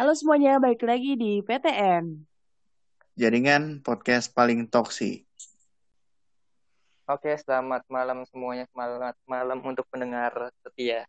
Halo 0.00 0.16
semuanya, 0.16 0.56
balik 0.56 0.80
lagi 0.80 1.12
di 1.12 1.44
PTN. 1.44 2.24
Jaringan 3.20 3.84
podcast 3.84 4.32
paling 4.32 4.64
toksi. 4.64 5.28
Oke, 7.04 7.36
selamat 7.36 7.84
malam 7.92 8.24
semuanya. 8.24 8.64
Selamat 8.72 9.12
malam 9.28 9.60
untuk 9.60 9.84
pendengar 9.92 10.56
setia. 10.64 11.04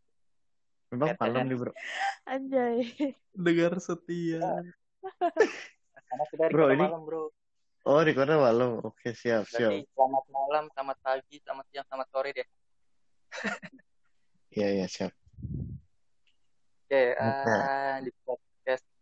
Memang 0.91 1.15
malam 1.23 1.47
nih 1.47 1.55
bro. 1.55 1.71
Anjay. 2.27 2.91
Dengar 3.31 3.79
setia. 3.79 4.43
Karena 4.99 6.23
kita 6.27 6.51
Bro, 6.51 6.75
ini- 6.75 6.83
malam, 6.83 7.07
bro. 7.07 7.31
Oh 7.87 8.03
recordnya 8.03 8.43
malam. 8.43 8.83
Oke 8.83 9.15
siap 9.15 9.47
siap. 9.47 9.71
Berarti 9.71 9.87
selamat 9.87 10.25
malam, 10.35 10.63
selamat 10.75 10.97
pagi, 10.99 11.39
selamat 11.39 11.65
siang, 11.71 11.85
selamat 11.87 12.07
sore 12.11 12.29
deh. 12.35 12.47
Iya 14.51 14.67
iya 14.83 14.85
siap. 14.91 15.15
Oke, 16.91 17.15
Oke. 17.15 17.55
ah, 17.55 18.03
di 18.03 18.11
podcast 18.27 18.50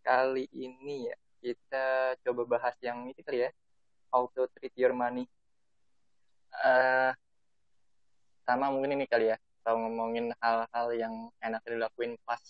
kali 0.02 0.46
ini 0.54 1.10
ya, 1.10 1.18
kita 1.40 1.86
coba 2.26 2.42
bahas 2.58 2.76
yang 2.84 3.08
ini 3.10 3.22
kali 3.22 3.48
ya. 3.48 3.50
How 4.10 4.26
to 4.34 4.50
treat 4.58 4.74
your 4.74 4.94
money. 4.98 5.30
Eh, 6.66 7.12
sama 8.44 8.74
mungkin 8.74 8.98
ini 8.98 9.06
kali 9.06 9.32
ya. 9.32 9.38
Tahu 9.62 9.76
ngomongin 9.76 10.34
hal-hal 10.42 10.88
yang 10.98 11.14
enak 11.44 11.62
dilakuin 11.68 12.18
pas 12.26 12.42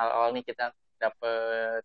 awal 0.00 0.32
nih 0.32 0.44
kita 0.46 0.72
dapet 0.96 1.84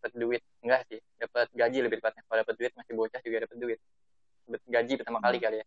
dapet 0.00 0.12
duit 0.16 0.42
enggak 0.64 0.84
sih 0.88 1.00
dapat 1.20 1.48
gaji 1.52 1.78
lebih 1.84 2.00
tepatnya 2.00 2.24
kalau 2.28 2.38
dapet 2.44 2.56
duit 2.60 2.72
masih 2.76 2.92
bocah 2.96 3.20
juga 3.20 3.36
dapet 3.44 3.56
duit 3.60 3.78
dapet 4.48 4.62
gaji 4.68 4.92
pertama 5.00 5.20
kali 5.20 5.38
kali 5.40 5.56
ya 5.60 5.66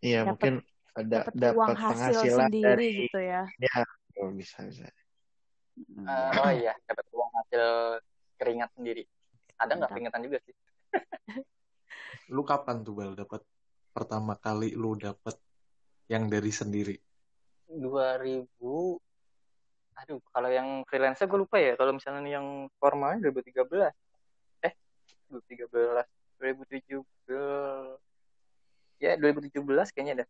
Iya 0.00 0.20
mungkin 0.32 0.64
ada 0.96 1.28
Dapat 1.28 1.32
dapat 1.36 1.56
uang 1.60 1.76
hasil 1.76 1.92
penghasilan 1.92 2.48
sendiri 2.48 2.66
dari 2.66 2.88
gitu 3.04 3.20
ya. 3.20 3.42
ya 3.60 3.78
oh, 4.24 4.30
bisa 4.32 4.58
bisa. 4.64 4.88
Eh, 5.80 6.30
oh 6.44 6.52
iya 6.52 6.72
dapat 6.84 7.06
uang 7.12 7.30
hasil 7.40 7.64
keringat 8.36 8.70
sendiri 8.76 9.04
ada 9.56 9.72
nggak 9.76 9.88
Mantap. 9.88 9.90
keringatan 9.92 10.20
juga 10.26 10.38
sih 10.44 10.54
Lu 12.34 12.46
kapan 12.46 12.86
tuh 12.86 12.94
Bal 12.94 13.12
dapat 13.18 13.42
pertama 13.90 14.38
kali 14.38 14.70
lu 14.78 14.94
dapat 14.94 15.34
yang 16.06 16.30
dari 16.30 16.50
sendiri? 16.54 16.94
2000 17.66 18.46
aduh 19.98 20.16
kalau 20.32 20.48
yang 20.48 20.80
freelancer 20.88 21.26
gue 21.28 21.38
lupa 21.42 21.58
ya 21.60 21.74
kalau 21.76 21.92
misalnya 21.92 22.24
yang 22.24 22.70
formalnya 22.80 23.20
2013 23.28 23.92
eh 24.64 24.72
2013 25.28 26.06
2017 26.40 27.04
ya 29.00 29.12
2017 29.18 29.94
kayaknya 29.94 30.24
dah 30.24 30.28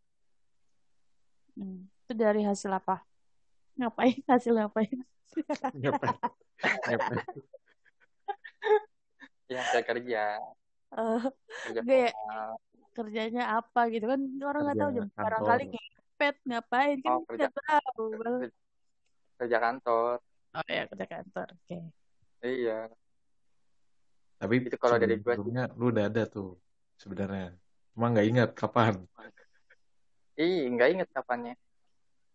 Hmm. 1.51 1.91
Itu 2.07 2.15
dari 2.15 2.47
hasil 2.47 2.71
apa? 2.71 3.03
Ngapain? 3.79 4.15
Hasil 4.31 4.53
ngapain? 4.57 4.97
Ngapain? 5.75 6.15
Ngapain? 6.87 7.23
yang 9.51 9.67
saya 9.67 9.83
kerja 9.83 10.23
Eh, 10.95 11.21
kerja 11.67 11.81
ya? 12.07 12.11
kerjanya 12.91 13.43
apa 13.59 13.87
gitu 13.91 14.07
kan 14.07 14.19
orang 14.43 14.61
nggak 14.63 14.79
tahu 14.79 14.89
Kerja 14.95 15.07
barangkali 15.19 15.63
ngepet 15.71 16.35
ngapain 16.47 16.97
kan 17.03 17.11
Oh, 17.11 17.23
kerja- 17.27 17.51
nggak 17.51 17.55
tahu 17.67 18.03
Bang. 18.15 18.35
kerja 19.39 19.57
kantor 19.59 20.15
oh 20.55 20.63
ya 20.71 20.83
kerja 20.87 21.05
kantor 21.07 21.47
oke 21.51 21.77
iya 22.47 22.79
Tapi 24.39 24.55
Itu 24.71 24.77
kalau 24.79 24.97
dari 24.97 25.19
gua 25.19 25.35
sih. 25.35 25.43
sebelumnya 25.43 25.63
lu 25.77 25.85
udah 25.93 26.05
ada 26.09 26.23
tuh 26.25 26.57
sebenarnya. 26.97 27.53
Cuma 27.93 28.09
nggak 28.09 28.25
ingat 28.25 28.49
kapan. 28.57 28.93
ih 30.41 30.65
nggak 30.73 30.89
inget 30.97 31.09
kapannya 31.13 31.53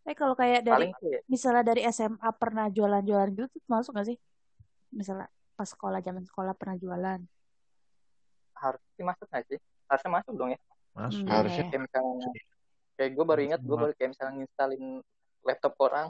eh 0.07 0.15
kalau 0.15 0.35
kayak 0.35 0.63
dari 0.63 0.91
paling 0.91 0.93
misalnya 1.27 1.63
dari 1.67 1.83
SMA 1.91 2.31
pernah 2.39 2.71
jualan-jualan 2.71 3.29
gitu 3.35 3.47
tuh 3.51 3.61
masuk 3.67 3.91
nggak 3.93 4.09
sih 4.15 4.19
misalnya 4.91 5.27
pas 5.53 5.67
sekolah 5.67 5.99
zaman 5.99 6.23
sekolah 6.23 6.55
pernah 6.55 6.77
jualan 6.79 7.21
harus 8.57 8.83
sih 8.95 9.05
masuk 9.05 9.27
nggak 9.27 9.45
sih 9.51 9.59
harusnya 9.87 10.13
masuk 10.13 10.35
dong 10.35 10.51
ya 10.55 10.61
Masuk. 10.97 11.21
Hmm, 11.21 11.29
Harusnya. 11.29 11.61
iya. 11.61 11.69
kayak 11.69 11.83
misalnya 11.85 12.29
kayak 12.97 13.11
gue 13.13 13.25
baru 13.27 13.41
ingat 13.45 13.61
gue 13.61 13.77
baru 13.77 13.93
kayak 13.93 14.11
misalnya 14.15 14.35
nginstalin 14.41 14.85
laptop 15.45 15.75
orang 15.79 16.07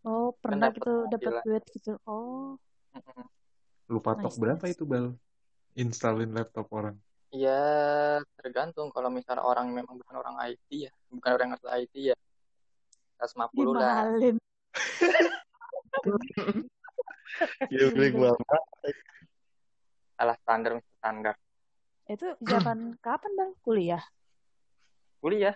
oh 0.00 0.28
pernah 0.40 0.72
dapet 0.72 0.80
gitu 0.80 0.92
dapat 1.10 1.32
duit 1.44 1.64
gitu 1.70 1.92
oh 2.06 2.56
Mm-mm. 2.90 3.22
Lu 3.86 3.98
patok 3.98 4.30
Nice, 4.30 4.38
berapa 4.38 4.64
nice. 4.64 4.74
itu 4.74 4.82
Bal? 4.82 5.06
Installin 5.74 6.30
laptop 6.30 6.66
orang. 6.70 6.96
ya 7.30 7.62
tergantung 8.34 8.90
kalau 8.90 9.06
misalnya 9.06 9.46
orang 9.46 9.70
memang 9.70 9.94
bukan 9.94 10.16
orang 10.18 10.34
IT 10.46 10.66
ya 10.70 10.90
bukan 11.06 11.30
orang 11.30 11.48
asli 11.54 11.70
IT 11.86 11.94
ya 12.10 12.16
150 13.20 13.76
lah. 13.76 14.08
Ya 17.72 17.88
beli 17.94 18.10
gua 18.12 18.36
salah 20.18 20.36
standar 20.44 20.72
standar. 21.00 21.34
Itu 22.04 22.36
zaman 22.44 22.98
kapan 23.04 23.32
bang? 23.38 23.50
Kuliah? 23.64 24.02
Kuliah. 25.24 25.54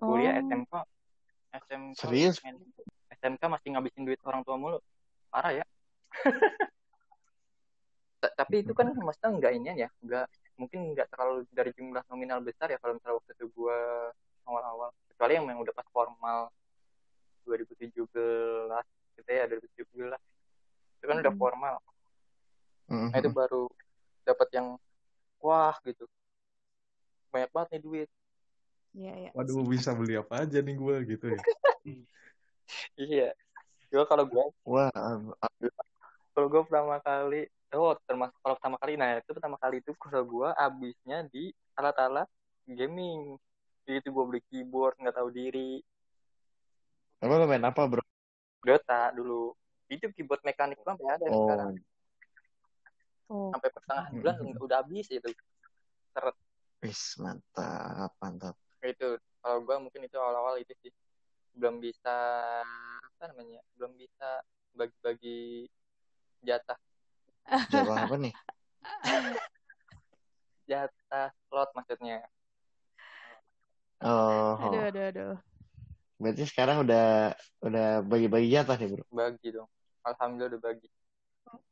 Kuliah 0.00 0.32
Oh. 0.36 0.42
SMK 0.44 0.72
SMK 1.64 1.96
Serius? 1.96 2.36
SMK 3.20 3.42
masih 3.48 3.68
ngabisin 3.72 4.04
duit 4.04 4.20
orang 4.26 4.44
tua 4.44 4.56
mulu. 4.60 4.78
Parah 5.32 5.52
ya. 5.62 5.64
Ta- 8.20 8.34
tapi 8.36 8.60
itu 8.60 8.76
kan 8.76 8.92
maksudnya 8.92 9.30
enggak 9.32 9.52
ini 9.56 9.80
ya? 9.80 9.88
Enggak 10.04 10.28
mungkin 10.60 10.92
enggak 10.92 11.08
terlalu 11.08 11.48
dari 11.56 11.72
jumlah 11.72 12.04
nominal 12.12 12.44
besar 12.44 12.68
ya 12.68 12.76
kalau 12.76 13.00
misalnya 13.00 13.16
waktu 13.16 13.32
itu 13.32 13.48
gua 13.56 14.12
awal-awal 14.44 14.92
kecuali 15.20 15.36
yang 15.36 15.44
memang 15.44 15.68
udah 15.68 15.74
pas 15.76 15.84
formal 15.92 16.48
2017 17.44 17.92
gitu 19.20 19.28
ya 19.28 19.44
2017 19.44 20.16
itu 20.96 21.04
kan 21.04 21.16
udah 21.20 21.34
Mm. 21.36 21.40
formal 21.44 21.76
Mm-mm. 22.88 23.12
nah 23.12 23.18
itu 23.20 23.28
baru 23.28 23.68
dapat 24.24 24.48
yang 24.56 24.66
wah 25.44 25.76
gitu 25.84 26.08
banyak 27.28 27.52
banget 27.52 27.68
nih 27.76 27.82
duit 27.84 28.08
Iya, 28.96 29.12
iya. 29.14 29.30
Waduh 29.36 29.62
bisa 29.68 29.92
beli 29.92 30.16
apa 30.16 30.42
aja 30.42 30.58
nih 30.58 30.74
gue 30.74 30.96
gitu 31.14 31.26
ya. 31.30 31.40
iya 32.98 33.28
gua 33.92 34.02
kalau 34.08 34.24
gua 34.24 34.48
Wah 34.66 34.90
kalau 36.34 36.46
gue 36.48 36.62
pertama 36.64 36.96
kali 37.04 37.44
oh 37.76 37.94
termasuk 38.08 38.34
kalau 38.40 38.54
pertama 38.56 38.76
kali 38.80 38.96
nah 38.96 39.20
itu 39.20 39.30
pertama 39.30 39.56
kali 39.60 39.84
itu 39.84 39.92
kalau 40.00 40.24
gue 40.24 40.48
abisnya 40.56 41.28
di 41.28 41.52
alat-alat 41.78 42.26
gaming 42.66 43.38
itu 43.98 44.08
gue 44.14 44.24
beli 44.26 44.40
keyboard 44.46 44.94
nggak 45.00 45.16
tahu 45.16 45.28
diri. 45.34 45.82
Apa 47.20 47.34
lo 47.36 47.44
main 47.50 47.64
apa 47.66 47.82
bro? 47.90 48.02
Dota 48.62 49.10
dulu. 49.12 49.52
Itu 49.90 50.12
keyboard 50.14 50.46
mekanik 50.46 50.78
sampai 50.86 51.06
ada 51.10 51.26
Oh. 51.26 51.36
sekarang. 51.44 51.70
Oh, 53.30 53.50
sampai 53.54 53.70
pertengahan 53.70 54.12
bulan 54.18 54.36
udah 54.58 54.78
habis 54.82 55.06
itu. 55.10 55.30
Seret. 56.14 56.36
Wis 56.82 57.18
mantap 57.20 58.10
mantap. 58.18 58.56
itu 58.80 59.20
kalau 59.44 59.60
gue 59.60 59.76
mungkin 59.76 60.00
itu 60.08 60.16
awal-awal 60.16 60.56
itu 60.58 60.72
sih. 60.80 60.92
Belum 61.54 61.78
bisa 61.78 62.16
apa 63.04 63.24
namanya 63.30 63.60
belum 63.76 63.92
bisa 64.00 64.40
bagi-bagi 64.72 65.68
jatah. 66.40 66.80
Jawab 67.68 68.08
apa 68.08 68.16
nih? 68.16 68.34
jatah 70.70 71.28
slot 71.50 71.70
maksudnya 71.74 72.24
Oh, 74.00 74.56
aduh, 74.56 74.82
aduh, 74.88 75.04
aduh. 75.12 75.34
berarti 76.20 76.44
sekarang 76.48 76.84
udah 76.84 77.32
udah 77.64 78.04
bagi-bagi 78.04 78.48
jatah 78.52 78.76
nih 78.76 78.88
bro. 78.92 79.04
bagi 79.12 79.48
dong 79.52 79.68
alhamdulillah 80.04 80.56
udah 80.56 80.62
bagi 80.62 80.88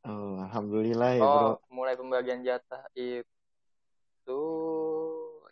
Oh, 0.03 0.39
alhamdulillah 0.43 1.11
ya 1.15 1.23
Oh, 1.23 1.29
bro. 1.31 1.51
mulai 1.71 1.95
pembagian 1.95 2.43
jatah 2.43 2.83
itu 2.95 4.41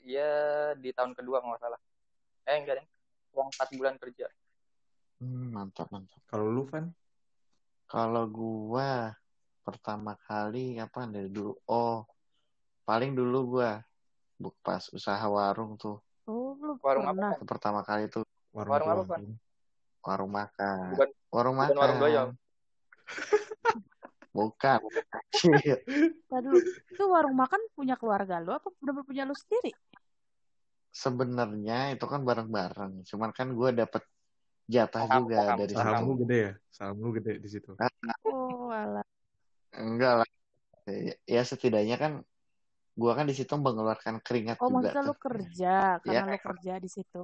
ya 0.04 0.32
di 0.80 0.90
tahun 0.96 1.16
kedua 1.16 1.40
kalau 1.44 1.56
nggak 1.56 1.64
salah. 1.64 1.80
Eh 2.48 2.56
enggak 2.60 2.76
deh, 2.84 2.88
uang 3.36 3.50
4 3.56 3.70
bulan 3.76 3.96
kerja. 4.00 4.28
Hmm, 5.20 5.52
mantap 5.56 5.88
mantap. 5.94 6.22
Kalau 6.30 6.48
lu 6.48 6.64
Van? 6.70 6.86
Kalau 7.88 8.24
gua 8.28 9.16
pertama 9.66 10.16
kali 10.28 10.80
apa 10.80 11.08
dari 11.08 11.28
dulu? 11.32 11.56
Oh, 11.68 12.04
paling 12.88 13.12
dulu 13.20 13.38
gua 13.60 13.72
buk 14.40 14.56
pas 14.64 14.84
usaha 14.96 15.26
warung 15.28 15.76
tuh. 15.80 16.00
Oh, 16.58 16.74
lu 16.74 16.74
Warung 16.82 17.06
apa, 17.06 17.14
pernah. 17.14 17.32
Itu 17.38 17.46
pertama 17.46 17.80
kali 17.86 18.10
tuh 18.10 18.26
Warung, 18.52 18.74
Warung 18.74 18.90
apa. 18.90 19.04
Van? 19.14 19.24
warung 20.08 20.32
makan. 20.32 20.96
Bukan 20.96 21.10
warung 21.28 21.56
bukan 21.60 21.68
makan. 21.68 21.80
warung 21.84 22.00
doyong. 22.00 22.32
Bukan. 24.32 24.80
Tadi 26.32 26.48
itu 26.96 27.04
warung 27.04 27.36
makan 27.36 27.62
punya 27.76 28.00
keluarga 28.00 28.40
lu 28.40 28.56
apa 28.56 28.72
udah 28.72 29.04
punya 29.04 29.28
lu 29.28 29.36
sendiri? 29.36 29.76
Sebenarnya 30.96 31.94
itu 31.94 32.06
kan 32.08 32.24
bareng-bareng. 32.24 33.04
Cuman 33.04 33.30
kan 33.36 33.52
gua 33.52 33.76
dapet 33.76 34.02
jatah 34.66 35.04
Paham, 35.06 35.18
juga 35.28 35.38
paham. 35.44 35.58
dari 35.60 35.74
Saham 35.76 36.04
lu 36.08 36.14
gede 36.24 36.38
ya? 36.40 36.54
Saham 36.72 36.96
lu 37.04 37.10
gede 37.12 37.34
di 37.44 37.50
situ. 37.52 37.72
Oh, 38.24 38.72
alah. 38.72 39.06
Enggak 39.76 40.24
lah. 40.24 40.30
Ya 41.28 41.44
setidaknya 41.44 42.00
kan 42.00 42.24
gua 42.98 43.12
kan 43.18 43.26
di 43.30 43.36
situ 43.38 43.54
mengeluarkan 43.66 44.16
keringat 44.26 44.58
Oh, 44.62 44.68
juga 44.70 44.76
maksudnya 44.76 45.04
lu 45.08 45.16
kerja 45.26 45.74
karena 46.02 46.24
Iya. 46.26 46.34
lu 46.34 46.38
kerja 46.46 46.74
di 46.84 46.90
situ. 46.90 47.24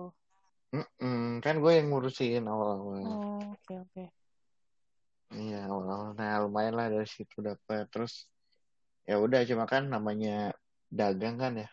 Mm-mm, 0.73 1.37
kan 1.45 1.55
gue 1.61 1.71
yang 1.77 1.87
ngurusin 1.93 2.43
awal-awal. 2.49 3.05
Oh, 3.05 3.53
oke 3.53 3.73
oke. 3.85 4.03
Iya, 5.33 5.55
awal-awal. 5.69 6.09
Nah, 6.19 6.31
lumayan 6.45 6.73
lah 6.77 6.87
dari 6.93 7.07
situ 7.15 7.35
dapat. 7.49 7.83
Terus 7.93 8.13
ya 9.09 9.15
udah 9.25 9.39
cuma 9.49 9.65
kan 9.73 9.83
namanya 9.93 10.53
dagang 10.99 11.35
kan 11.41 11.53
ya. 11.61 11.67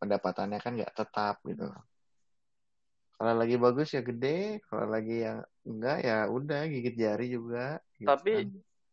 Pendapatannya 0.00 0.58
kan 0.64 0.72
nggak 0.76 0.92
tetap 0.98 1.34
gitu. 1.48 1.64
Kalau 3.16 3.34
lagi 3.40 3.56
bagus 3.64 3.88
ya 3.96 4.02
gede, 4.04 4.58
kalau 4.68 4.86
lagi 4.94 5.14
yang 5.26 5.38
enggak 5.68 5.96
ya 6.08 6.16
udah 6.36 6.60
gigit 6.72 6.94
jari 7.04 7.26
juga. 7.36 7.78
gitu 8.00 8.10
Tapi 8.10 8.30
kan. 8.32 8.46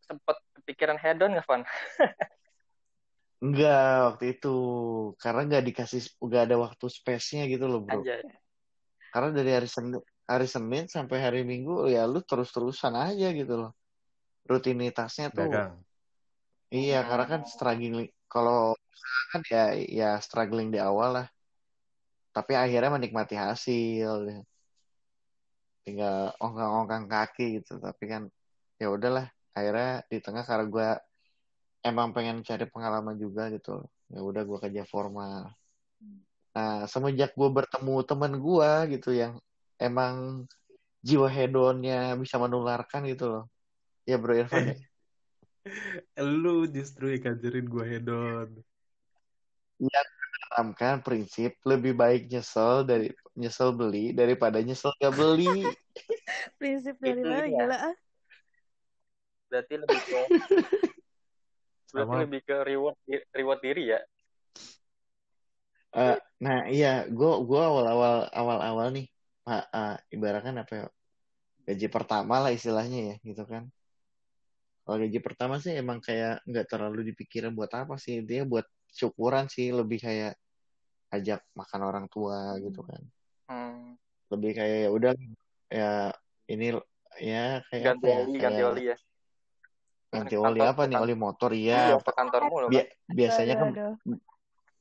sempet 0.06 0.36
kepikiran 0.56 0.98
hedon 1.02 1.30
nggak, 1.36 1.46
Van? 1.48 1.62
Enggak 3.42 3.90
waktu 4.06 4.24
itu 4.38 4.54
karena 5.18 5.40
nggak 5.50 5.64
dikasih 5.66 6.02
nggak 6.22 6.42
ada 6.46 6.56
waktu 6.62 6.86
space-nya 6.86 7.50
gitu 7.50 7.66
loh 7.66 7.82
bro. 7.82 7.98
Anjay. 7.98 8.22
Karena 9.10 9.28
dari 9.34 9.50
hari 9.50 9.66
Senin 9.66 9.98
hari 10.30 10.46
Senin 10.46 10.86
sampai 10.86 11.18
hari 11.18 11.42
Minggu 11.42 11.90
ya 11.90 12.06
lu 12.06 12.22
terus-terusan 12.22 12.94
aja 12.94 13.34
gitu 13.34 13.66
loh. 13.66 13.72
Rutinitasnya 14.46 15.34
tuh 15.34 15.50
dagang 15.50 15.82
iya 16.72 17.02
Hmm. 17.02 17.08
karena 17.10 17.26
kan 17.28 17.40
struggling 17.44 18.08
kalau 18.30 18.78
kan 19.34 19.42
ya 19.50 19.74
ya 19.74 20.10
struggling 20.22 20.70
di 20.70 20.78
awal 20.78 21.20
lah. 21.20 21.26
Tapi 22.30 22.54
akhirnya 22.54 22.94
menikmati 22.94 23.34
hasil. 23.34 24.38
Tinggal 25.82 26.30
ongkang-ongkang 26.38 27.10
kaki 27.10 27.58
gitu. 27.58 27.82
Tapi 27.82 28.04
kan 28.06 28.22
ya 28.78 28.86
udahlah 28.86 29.26
akhirnya 29.52 30.06
di 30.06 30.18
tengah 30.22 30.46
karena 30.46 30.64
gue 30.70 30.88
emang 31.82 32.14
pengen 32.14 32.46
cari 32.46 32.64
pengalaman 32.70 33.18
juga 33.18 33.50
gitu. 33.50 33.86
Ya 34.08 34.22
udah 34.22 34.42
gue 34.46 34.58
kerja 34.62 34.82
formal. 34.86 35.50
Nah, 36.52 36.84
semenjak 36.86 37.34
gue 37.34 37.48
bertemu 37.48 37.94
teman 38.06 38.32
gue 38.38 38.72
gitu 38.98 39.10
yang 39.10 39.40
emang 39.80 40.46
jiwa 41.02 41.26
hedonnya 41.26 42.14
bisa 42.14 42.38
menularkan 42.38 43.02
gitu 43.10 43.26
loh. 43.28 43.44
Ya 44.06 44.18
bro 44.18 44.34
Irfan 44.34 44.74
ya. 44.74 44.76
lu 46.22 46.66
justru 46.66 47.14
yang 47.14 47.22
ngajarin 47.22 47.66
gue 47.70 47.84
hedon 47.86 48.50
Yang 49.78 50.08
menanamkan 50.10 50.94
prinsip 51.06 51.54
lebih 51.62 51.94
baik 51.94 52.26
nyesel 52.26 52.82
dari 52.82 53.14
nyesel 53.38 53.70
beli 53.74 54.10
daripada 54.10 54.58
nyesel 54.58 54.94
gak 54.98 55.14
beli. 55.14 55.62
Prinsip 56.58 56.98
dari 57.02 57.22
mana 57.22 57.46
ya. 57.46 57.66
gila 57.66 57.78
ah. 57.78 57.96
Berarti 59.50 59.74
lebih 59.78 60.00
ke 60.02 60.20
berarti 61.92 62.16
Sama. 62.16 62.22
lebih 62.24 62.40
ke 62.42 62.56
reward 62.64 62.96
reward 63.36 63.60
diri 63.60 63.84
ya. 63.92 64.00
Eh, 65.92 66.16
nah 66.40 66.64
iya, 66.72 67.04
gue 67.04 67.32
gua 67.44 67.68
awal-awal 67.68 68.16
awal-awal 68.32 68.88
nih, 68.96 69.06
Pak, 69.44 69.64
eh, 69.68 69.96
ibaratkan 70.16 70.56
apa 70.64 70.72
ya, 70.72 70.86
gaji 71.68 71.86
pertama 71.92 72.40
lah 72.40 72.50
istilahnya 72.50 73.12
ya, 73.12 73.14
gitu 73.20 73.44
kan. 73.44 73.68
Kalau 74.82 74.96
gaji 74.98 75.20
pertama 75.20 75.60
sih 75.60 75.76
emang 75.76 76.00
kayak 76.00 76.40
nggak 76.48 76.66
terlalu 76.66 77.12
dipikirin 77.12 77.52
buat 77.52 77.68
apa 77.76 78.00
sih, 78.00 78.24
dia 78.24 78.48
buat 78.48 78.64
syukuran 78.88 79.52
sih, 79.52 79.68
lebih 79.68 80.00
kayak 80.00 80.34
ajak 81.12 81.44
makan 81.52 81.80
orang 81.84 82.06
tua 82.08 82.56
gitu 82.56 82.80
kan. 82.88 83.02
Hmm. 83.52 84.00
Lebih 84.32 84.50
kayak 84.56 84.78
ya 84.88 84.90
udah 84.90 85.12
ya 85.68 85.92
ini 86.48 86.66
ya 87.20 87.60
kayak 87.68 87.84
Ganti 87.84 88.08
ya, 88.08 88.20
oli, 88.24 88.38
ganti 88.40 88.62
oli 88.64 88.82
ya. 88.88 88.96
Ganti 90.12 90.36
Kantor- 90.36 90.52
oli 90.52 90.60
apa 90.60 90.82
nih, 90.84 90.92
kantor- 90.92 91.02
oli 91.02 91.14
motor 91.16 91.50
Iya, 91.56 91.78
iya. 91.88 91.96
ke 91.98 92.12
kantormu 92.12 92.56
loh 92.60 92.68
Bi- 92.68 92.84
kan. 92.84 92.88
biasanya 93.08 93.54
kan 93.56 93.70
aduh. 93.72 93.94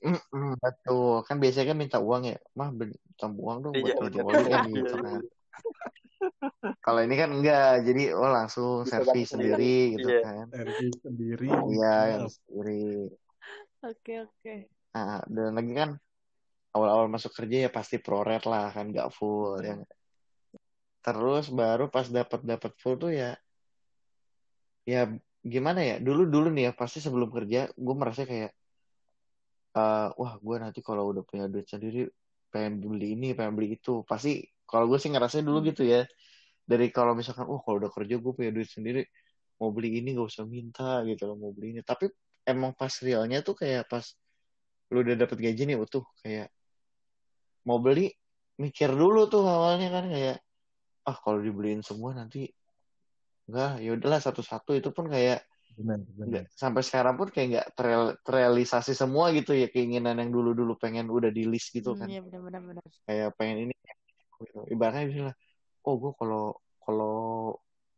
Mm-mm, 0.02 0.58
betul 0.58 1.22
kan 1.24 1.38
biasanya 1.38 1.68
kan 1.72 1.78
minta 1.78 1.98
uang 2.02 2.24
ya 2.26 2.38
mah 2.58 2.70
minta 2.74 3.26
uang 3.30 3.58
dong 3.62 3.74
buat 3.78 3.86
Iya, 3.86 4.02
ganti 4.02 4.18
bener. 4.18 4.28
oli 4.28 4.44
kan 4.44 4.62
Iya, 4.62 4.74
gitu 4.76 4.96
iya. 4.98 5.04
kan 5.06 5.22
kalau 6.82 7.00
ini 7.02 7.16
kan 7.16 7.30
enggak 7.32 7.70
jadi 7.86 8.04
oh 8.14 8.30
langsung 8.30 8.84
servis 8.84 9.30
sendiri. 9.30 9.96
gitu 9.96 10.10
Iya. 10.10 10.22
kan 10.26 10.46
servis 10.50 10.96
sendiri 11.00 11.48
iya 11.70 11.94
Siap. 11.96 12.12
yang 12.12 12.26
sendiri 12.28 12.84
Oke 13.82 14.14
oke. 14.20 14.56
nah, 14.92 15.22
dan 15.26 15.52
lagi 15.54 15.74
kan 15.74 15.90
awal-awal 16.72 17.08
masuk 17.08 17.32
kerja 17.32 17.66
ya 17.66 17.70
pasti 17.70 17.98
proret 17.98 18.44
lah 18.44 18.74
kan 18.74 18.90
nggak 18.90 19.10
full 19.14 19.62
yang 19.62 19.86
terus 21.02 21.50
baru 21.50 21.90
pas 21.90 22.06
dapat 22.06 22.42
dapat 22.42 22.72
full 22.78 22.98
tuh 22.98 23.10
ya 23.10 23.34
ya 24.94 25.02
gimana 25.54 25.80
ya? 25.90 25.96
Dulu 26.06 26.22
dulu 26.34 26.48
nih 26.56 26.64
ya 26.70 26.72
pasti 26.82 26.98
sebelum 27.06 27.30
kerja 27.36 27.60
gue 27.86 27.96
merasa 28.02 28.22
kayak 28.32 28.52
eh, 29.80 30.08
wah 30.20 30.34
gue 30.46 30.56
nanti 30.64 30.80
kalau 30.88 31.04
udah 31.12 31.24
punya 31.30 31.46
duit 31.54 31.68
sendiri 31.74 32.00
pengen 32.52 32.74
beli 32.84 33.08
ini 33.16 33.28
pengen 33.38 33.54
beli 33.58 33.68
itu. 33.80 34.04
Pasti 34.10 34.44
kalau 34.70 34.86
gue 34.92 35.00
sih 35.02 35.10
ngerasain 35.14 35.46
dulu 35.50 35.60
gitu 35.70 35.84
ya. 35.94 36.00
Dari 36.70 36.88
kalau 36.98 37.14
misalkan 37.20 37.46
oh 37.52 37.60
kalau 37.66 37.78
udah 37.82 37.92
kerja 37.96 38.16
gue 38.24 38.32
punya 38.38 38.52
duit 38.56 38.70
sendiri 38.70 39.02
mau 39.62 39.70
beli 39.76 40.02
ini 40.02 40.18
gak 40.18 40.28
usah 40.32 40.46
minta 40.50 41.06
gitu 41.10 41.24
loh 41.30 41.36
mau 41.42 41.52
beli 41.56 41.68
ini. 41.78 41.82
Tapi 41.86 42.06
emang 42.48 42.72
pas 42.80 42.94
realnya 43.06 43.40
tuh 43.48 43.56
kayak 43.62 43.88
pas 43.92 44.06
lu 44.92 44.98
udah 45.06 45.16
dapet 45.16 45.38
gaji 45.40 45.62
nih 45.72 45.78
utuh 45.80 46.04
kayak 46.20 46.52
mau 47.68 47.80
beli 47.80 48.12
mikir 48.60 48.92
dulu 48.92 49.30
tuh 49.32 49.46
awalnya 49.46 49.88
kan 49.96 50.06
kayak 50.12 50.38
ah 51.08 51.18
kalau 51.18 51.40
dibeliin 51.42 51.82
semua 51.82 52.14
nanti 52.14 52.50
enggak 53.52 53.72
ya 53.84 53.92
udahlah 53.92 54.20
satu-satu 54.24 54.72
itu 54.80 54.90
pun 54.96 55.12
kayak 55.12 55.44
benar 55.76 56.00
benar 56.04 56.26
nggak 56.32 56.46
sampai 56.56 56.82
sekarang 56.88 57.16
pun 57.20 57.28
kayak 57.28 57.48
nggak 57.52 57.68
terreal- 57.76 58.16
terrealisasi 58.24 58.96
semua 58.96 59.36
gitu 59.36 59.52
ya 59.52 59.68
keinginan 59.68 60.16
yang 60.20 60.32
dulu-dulu 60.32 60.80
pengen 60.80 61.12
udah 61.12 61.28
di 61.28 61.44
list 61.44 61.76
gitu 61.76 61.92
Hmm, 61.94 62.00
kan 62.00 62.08
Iya 62.08 62.22
benar 62.24 62.40
benar 62.48 62.62
benar. 62.64 62.84
kayak 63.04 63.30
pengen 63.36 63.58
ini 63.68 63.74
gitu. 64.42 64.60
ibaratnya 64.72 65.04
misalnya 65.12 65.36
oh 65.84 65.96
gue 66.00 66.12
kalau 66.16 66.44
kalau 66.82 67.16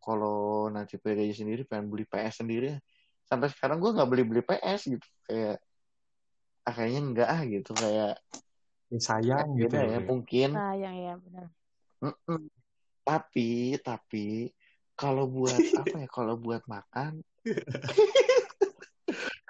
kalau 0.04 0.38
nanti 0.68 1.00
gaji 1.00 1.32
sendiri 1.32 1.64
pengen 1.64 1.88
beli 1.88 2.04
PS 2.04 2.44
sendiri 2.44 2.76
sampai 3.24 3.48
sekarang 3.54 3.80
gue 3.80 3.94
nggak 3.94 4.10
beli 4.10 4.24
beli 4.26 4.42
PS 4.44 4.92
gitu 4.92 5.08
kayak 5.30 5.58
ah, 6.64 6.74
kayaknya 6.74 7.00
enggak 7.04 7.30
ah 7.30 7.42
gitu 7.46 7.72
kayak 7.78 8.14
Ya, 8.94 9.00
sayang 9.02 9.58
gitu 9.58 9.74
beda 9.74 9.80
ya 9.90 9.98
Bre. 9.98 10.06
mungkin 10.06 10.50
Sayang 10.54 10.96
ya 11.02 11.14
benar. 11.18 11.48
Mm-mm. 12.06 12.42
tapi 13.02 13.74
tapi 13.82 14.54
kalau 14.94 15.26
buat 15.26 15.58
apa 15.82 15.96
ya 16.04 16.08
kalau 16.10 16.36
buat 16.38 16.64
makan? 16.70 17.22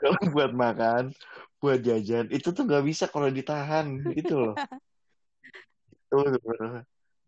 Kalau 0.04 0.20
buat 0.36 0.52
makan 0.52 1.16
buat 1.64 1.80
jajan 1.80 2.28
itu 2.28 2.52
tuh 2.52 2.68
nggak 2.68 2.84
bisa 2.84 3.08
kalau 3.08 3.32
ditahan 3.32 4.04
itu 4.12 4.36
loh. 4.36 4.60
Itu 6.12 6.20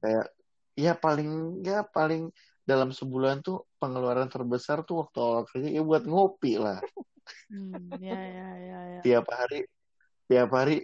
kayak 0.03 0.27
ya 0.75 0.91
paling 0.91 1.63
ya 1.63 1.87
paling 1.87 2.27
dalam 2.67 2.91
sebulan 2.91 3.39
tuh 3.47 3.63
pengeluaran 3.79 4.27
terbesar 4.27 4.83
tuh 4.83 5.07
waktu 5.07 5.17
awal 5.23 5.47
kerja 5.47 5.71
ya 5.71 5.81
buat 5.87 6.03
ngopi 6.03 6.59
lah. 6.59 6.83
Hmm, 7.47 7.95
ya 8.03 8.19
ya 8.19 8.47
ya 8.59 8.79
ya. 8.99 9.01
tiap 9.07 9.25
hari 9.31 9.63
tiap 10.27 10.51
hari 10.51 10.83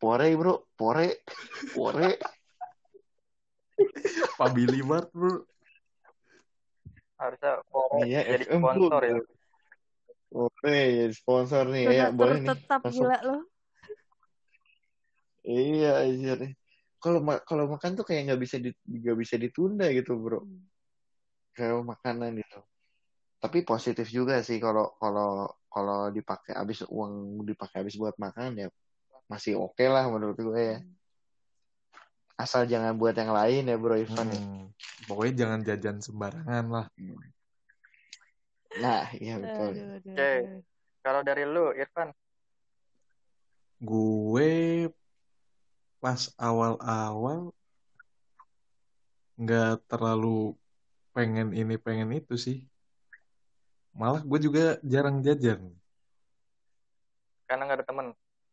pore 0.00 0.32
bro 0.32 0.64
pore 0.80 1.20
pore. 1.76 2.16
Family 4.40 4.80
Mart 4.80 5.12
bro 5.12 5.44
Harusnya 7.18 7.52
Pore 7.66 8.06
Iya, 8.06 8.20
jadi 8.30 8.44
FM 8.46 8.62
sponsor 8.62 9.00
ya. 9.02 9.18
Jadi 10.62 11.14
sponsor 11.14 11.64
nih 11.74 11.82
ya 11.82 11.90
Donatur 11.90 12.14
boleh 12.14 12.38
nih 12.38 12.48
tetap 12.54 12.80
Masuk. 12.86 13.04
gila 13.04 13.18
loh. 13.26 13.42
Iya, 15.48 15.92
anjir. 16.04 16.38
Kalau 16.98 17.20
ma- 17.22 17.42
kalau 17.42 17.64
makan 17.70 17.94
tuh 17.94 18.04
kayak 18.06 18.30
nggak 18.30 18.40
bisa 18.42 18.56
di 18.58 18.70
nggak 18.86 19.16
bisa 19.18 19.34
ditunda 19.38 19.86
gitu, 19.90 20.18
bro. 20.18 20.42
Hmm. 20.44 20.62
Kayak 21.54 21.82
makanan 21.86 22.38
gitu. 22.38 22.58
Tapi 23.38 23.62
positif 23.62 24.06
juga 24.10 24.42
sih 24.42 24.58
kalau 24.58 24.94
kalau 24.98 25.46
kalau 25.70 26.10
dipakai 26.10 26.58
habis 26.58 26.82
uang 26.90 27.42
dipakai 27.46 27.86
habis 27.86 27.94
buat 27.94 28.18
makan 28.18 28.66
ya 28.66 28.68
masih 29.30 29.60
oke 29.60 29.84
lah 29.86 30.10
menurut 30.10 30.34
gue 30.38 30.58
ya. 30.58 30.78
Asal 32.38 32.70
jangan 32.70 32.94
buat 32.94 33.18
yang 33.18 33.34
lain 33.34 33.66
ya, 33.66 33.76
bro 33.76 33.98
Irfan. 33.98 34.30
ya. 34.30 34.38
Hmm. 34.38 34.70
pokoknya 35.10 35.34
jangan 35.42 35.60
jajan 35.66 35.96
sembarangan 35.98 36.64
lah 36.70 36.86
Nah, 38.78 39.10
iya 39.18 39.34
betul. 39.42 39.74
Oke. 39.74 40.12
aduh. 40.14 40.62
Kalau 41.02 41.20
dari 41.26 41.42
lu, 41.42 41.74
Irfan, 41.74 42.14
gue 43.82 44.50
pas 45.98 46.30
awal-awal 46.38 47.50
nggak 49.38 49.82
terlalu 49.90 50.54
pengen 51.10 51.50
ini 51.54 51.74
pengen 51.74 52.10
itu 52.14 52.38
sih 52.38 52.58
malah 53.94 54.22
gue 54.22 54.38
juga 54.38 54.78
jarang 54.86 55.22
jajan 55.22 55.74
karena 57.48 57.64
nggak 57.64 57.78
ada 57.80 57.86
temen. 57.88 58.06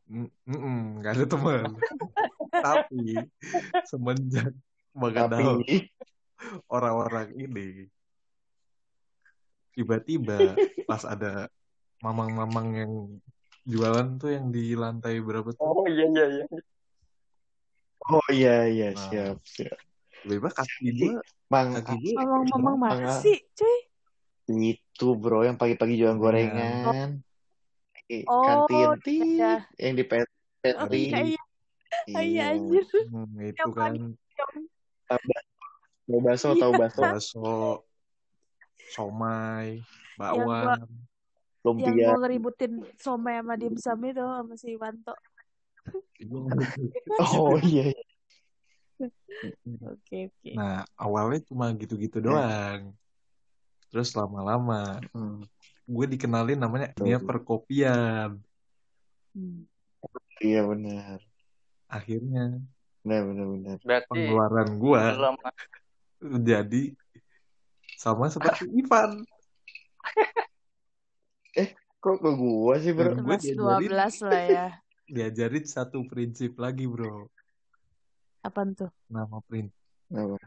Mm, 0.07 1.01
nggak 1.01 1.13
ada 1.19 1.25
teman 1.27 1.69
tapi 2.61 3.27
semenjak 3.83 4.51
mengenal 4.91 5.59
Tapi 5.59 5.91
orang-orang 6.67 7.27
ini 7.35 7.67
tiba-tiba 9.71 10.55
pas 10.85 11.03
ada 11.03 11.51
mamang-mamang 11.99 12.67
yang 12.73 12.91
jualan 13.63 14.07
tuh 14.15 14.31
yang 14.31 14.47
di 14.47 14.71
lantai 14.73 15.19
berapa 15.19 15.51
tuh 15.51 15.59
Oh 15.59 15.83
iya 15.85 16.05
iya 16.07 16.25
iya. 16.31 16.45
oh 18.05 18.27
iya 18.29 18.55
iya 18.65 18.87
Nah. 18.89 19.01
siap 19.01 19.37
siap. 19.43 19.77
tiba-tiba 20.21 20.49
kaki 20.53 20.87
gue 20.93 21.13
Mang 21.45 21.75
kaki 21.75 21.93
gue 21.99 22.13
Mamang-mamang 22.15 22.75
mana 22.79 22.93
Tengah. 23.05 23.17
sih, 23.19 23.37
cuy? 23.51 23.77
Itu 24.73 25.13
bro 25.13 25.41
yang 25.41 25.57
pagi-pagi 25.57 25.93
jualan 25.95 26.13
Iya. 26.13 26.21
gorengan. 26.23 27.09
Oh, 28.25 28.41
kantin 28.45 28.77
iya. 28.77 28.89
tit, 29.01 29.61
yang 29.77 29.93
di 29.93 30.03
pet- 30.03 30.33
Oh 30.71 30.85
pantry. 30.85 31.05
iya 31.05 31.19
iya. 31.33 31.43
Iya 32.05 32.21
Iya. 32.21 32.45
anjir. 32.53 32.85
Hmm, 33.09 33.33
itu 33.41 33.59
Yang 33.61 33.71
kan 33.73 33.93
Tahu 36.05 36.19
bakso, 36.21 36.53
Iya. 36.53 36.61
tahu 36.61 36.71
bakso, 36.77 37.01
bakso, 37.01 37.49
somai, 38.93 39.81
Yang 40.21 40.37
gua 40.37 40.59
bakwan. 40.61 40.79
yang 41.75 41.95
lumpia. 41.97 42.05
gua 42.13 42.17
ngeributin 42.21 42.71
somai 43.01 43.41
sama 43.41 43.53
dimsum 43.57 43.99
itu 44.05 44.21
sama 44.21 44.53
si 44.53 44.69
Wanto. 44.77 45.13
Oh 47.19 47.57
iya. 47.59 47.89
iya. 47.89 48.05
Oke 49.91 50.31
oke. 50.31 50.51
Nah, 50.55 50.87
awalnya 50.95 51.41
cuma 51.45 51.69
gitu-gitu 51.75 52.17
Ya. 52.21 52.25
doang. 52.25 52.81
Terus 53.91 54.13
lama-lama 54.15 55.01
Hmm. 55.11 55.43
gue 55.85 56.05
dikenalin 56.17 56.57
namanya 56.57 56.93
dunia 56.95 57.17
perkopian. 57.21 58.41
Hmm. 59.35 59.67
Iya 60.41 60.65
benar. 60.65 61.19
Akhirnya 61.89 62.61
Benar 63.05 63.21
benar 63.29 63.47
benar. 63.53 63.77
Berarti 63.85 64.09
pengeluaran 64.09 64.69
belum 66.25 66.41
jadi 66.41 66.83
sama 68.01 68.33
seperti 68.33 68.65
Ivan. 68.73 69.21
Kok 72.01 72.17
ke 72.21 72.31
gua 72.33 72.81
sih 72.81 72.93
bro? 72.97 73.13
Dua 73.13 73.37
diajarin, 73.37 73.89
belas 73.89 74.15
lah 74.25 74.41
ya. 74.41 74.81
diajarin 75.13 75.65
satu 75.69 76.01
prinsip 76.09 76.57
lagi 76.57 76.89
bro. 76.89 77.29
Apaan 78.41 78.73
tuh? 78.73 78.89
Nama 79.09 79.37
prinsip 79.45 79.77
Apa? 80.09 80.37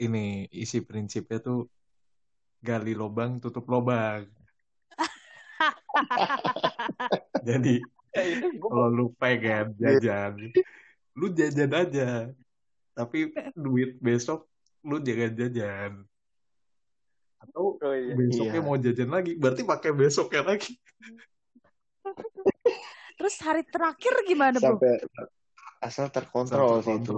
ini 0.00 0.48
isi 0.52 0.84
prinsipnya 0.84 1.40
tuh 1.40 1.68
gali 2.64 2.96
lubang 2.96 3.40
tutup 3.40 3.68
lubang. 3.68 4.24
Jadi 7.48 7.80
ya 8.12 8.22
kalau 8.56 8.88
lu 8.88 9.12
pengen 9.20 9.76
jajan, 9.76 10.52
lu 11.16 11.32
jajan 11.32 11.72
aja. 11.72 12.08
Tapi 12.92 13.32
duit 13.56 13.96
besok 13.98 14.46
lu 14.84 15.00
jangan 15.00 15.32
jajan. 15.34 15.92
Atau 17.40 17.76
oh 17.76 17.92
iya 17.92 18.14
besoknya 18.16 18.60
Iya. 18.60 18.64
mau 18.64 18.76
jajan 18.78 19.10
lagi, 19.12 19.32
berarti 19.36 19.62
pakai 19.64 19.90
besoknya 19.92 20.42
lagi. 20.44 20.72
Terus 23.16 23.34
hari 23.42 23.64
terakhir 23.66 24.12
gimana 24.28 24.56
bro? 24.60 24.76
Sampai 24.76 24.92
asal 25.80 26.06
terkontrol 26.12 26.84
sih 26.84 26.96
itu. 27.00 27.16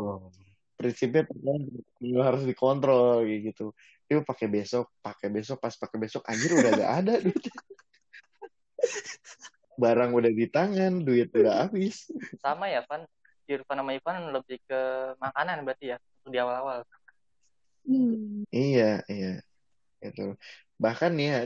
Prinsipnya 0.78 1.26
terkontrol, 1.26 2.22
harus 2.22 2.42
dikontrol 2.46 3.26
kayak 3.26 3.40
gitu. 3.52 3.66
Dia 4.08 4.22
pakai 4.24 4.46
besok, 4.48 4.86
pakai 5.02 5.28
besok, 5.28 5.58
pas 5.58 5.74
pakai 5.74 5.98
besok 6.00 6.22
anjir 6.30 6.54
udah 6.54 6.70
gak 6.72 6.92
ada 7.04 7.14
duit. 7.20 7.44
Barang 9.82 10.10
udah 10.14 10.30
di 10.30 10.46
tangan, 10.50 11.02
duit 11.02 11.30
udah 11.30 11.66
habis. 11.66 12.10
sama 12.42 12.70
ya 12.70 12.82
Van 12.86 13.06
Irfan 13.52 13.78
sama 13.80 13.92
Ivan 13.98 14.16
lebih 14.36 14.58
ke 14.68 14.78
makanan 15.24 15.56
berarti 15.66 15.84
ya 15.92 15.96
di 16.32 16.38
awal-awal 16.42 16.78
Hmm. 17.88 18.44
Iya, 18.52 18.82
iya. 19.12 19.28
Gitu. 20.02 20.20
Bahkan 20.84 21.10
nih 21.16 21.26
ya, 21.32 21.38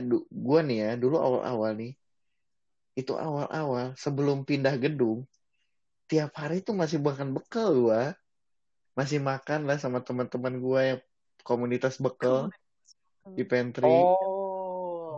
gua 0.45 0.59
nih 0.67 0.77
ya, 0.83 0.89
dulu 1.01 1.15
awal-awal 1.25 1.71
nih, 1.81 1.91
itu 2.99 3.13
awal-awal 3.17 3.97
sebelum 3.97 4.45
pindah 4.49 4.75
gedung, 4.83 5.25
tiap 6.09 6.31
hari 6.41 6.61
tuh 6.67 6.75
masih 6.81 6.99
makan 7.01 7.29
bekal 7.37 7.67
gua. 7.73 8.01
Masih 8.99 9.19
makan 9.29 9.59
lah 9.67 9.77
sama 9.81 9.99
teman-teman 10.07 10.55
gua 10.61 10.79
yang 10.89 10.99
komunitas 11.47 11.95
bekal 11.97 12.53
di 13.37 13.43
pantry. 13.51 13.87
oh 13.87 14.43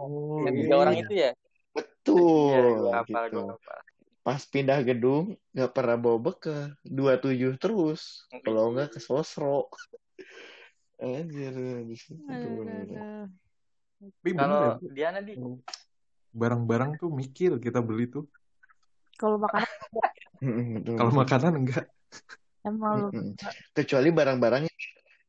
Oh, 0.05 0.43
yang 0.45 0.55
iya. 0.55 0.61
tiga 0.61 0.75
orang 0.77 0.95
itu 1.01 1.13
ya 1.15 1.29
Betul, 1.75 2.51
iya 2.51 2.59
gue 2.77 2.89
hafal 2.93 3.23
gitu. 3.25 3.35
gue 3.35 3.43
hafal 3.51 3.79
Pas 4.25 4.41
pindah 4.41 4.81
gedung, 4.81 5.37
nggak 5.53 5.69
pernah 5.69 6.01
bawa 6.01 6.17
bekal. 6.17 6.73
27 6.81 7.61
terus. 7.61 8.25
Kalau 8.41 8.73
nggak 8.73 8.97
ke 8.97 8.99
sosro. 8.99 9.69
Anjir, 10.97 11.53
bener 12.25 12.89
ya, 12.89 13.21
kalau 14.33 14.81
Bu. 14.81 14.89
Diana 14.89 15.19
di 15.21 15.37
barang-barang 16.35 16.97
tuh 16.97 17.13
mikir 17.13 17.61
kita 17.61 17.85
beli 17.85 18.09
tuh. 18.09 18.25
Kalau 19.21 19.37
makanan 19.37 19.69
betul. 20.73 20.95
Kalau 20.97 21.11
makanan 21.13 21.53
enggak. 21.61 21.85
emang 22.65 23.13
Mm-mm. 23.13 23.37
Kecuali 23.77 24.09
barang-barang 24.09 24.65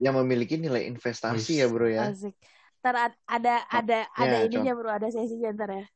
yang 0.01 0.15
memiliki 0.25 0.57
nilai 0.57 0.89
investasi 0.89 1.53
Wis. 1.53 1.61
ya 1.61 1.67
bro 1.69 1.87
ya. 1.87 2.09
asik. 2.09 2.35
Ntar 2.81 2.95
ad- 3.11 3.23
ada 3.27 3.55
ada 3.69 3.99
ada 4.15 4.37
Ya, 4.41 4.47
ininya 4.47 4.73
bro, 4.73 4.91
ada 4.91 5.09
sesinya 5.13 5.51
ntar 5.53 5.71
ya. 5.75 5.87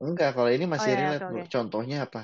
Enggak, 0.00 0.30
kalau 0.32 0.48
ini 0.48 0.64
masih 0.64 0.90
Oh, 0.90 0.96
ya, 0.96 1.00
relate 1.04 1.24
oke. 1.28 1.42
Contohnya 1.52 1.96
apa? 2.08 2.22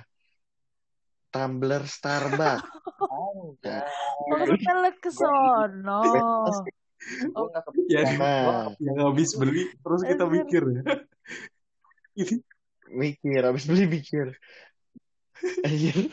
Tumbler 1.28 1.82
Starbucks. 1.84 2.64
Oh, 3.06 3.52
kita 3.60 4.72
lu 4.80 4.90
ke 4.96 5.10
sono. 5.12 6.00
Ya, 7.86 8.02
Nah, 8.18 8.74
yang 8.82 8.98
habis 8.98 9.38
beli 9.38 9.70
terus 9.84 10.02
kita 10.02 10.24
mikir 10.26 10.62
ya. 10.74 10.82
Ini 12.16 12.34
mikir, 12.90 13.40
habis 13.46 13.64
beli 13.68 13.84
mikir. 13.86 14.34
Anjir, 15.62 16.10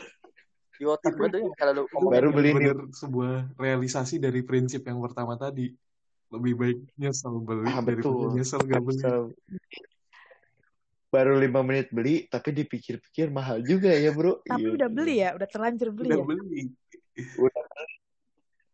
di 0.78 0.84
otak 0.86 1.18
gue 1.18 1.28
tuh 1.34 1.40
yang 1.42 1.54
kalau 1.90 2.10
Baru 2.12 2.28
beli 2.30 2.54
bener-bener 2.54 2.78
sebuah 2.94 3.34
realisasi 3.58 4.22
dari 4.22 4.44
prinsip 4.46 4.86
yang 4.86 5.02
pertama 5.02 5.34
tadi. 5.34 5.72
Lebih 6.30 6.52
baik 6.58 6.78
nyesel 6.98 7.34
beli 7.42 7.70
Ah, 7.70 7.82
daripada 7.82 8.06
betul. 8.06 8.30
nyesel 8.34 8.60
gak 8.66 8.82
beli. 8.82 9.02
Baru 11.14 11.38
lima 11.38 11.62
menit 11.62 11.94
beli, 11.94 12.26
tapi 12.26 12.50
dipikir-pikir 12.50 13.30
mahal 13.30 13.62
juga 13.62 13.94
ya 13.94 14.10
bro. 14.10 14.42
Tapi 14.42 14.66
Iya. 14.66 14.74
udah 14.74 14.88
beli 14.90 15.14
ya, 15.22 15.30
udah 15.38 15.46
terlanjur 15.46 15.94
beli 15.94 16.10
Udah 16.10 16.18
ya. 16.18 16.24
beli. 16.26 16.62
Udah. 17.38 17.62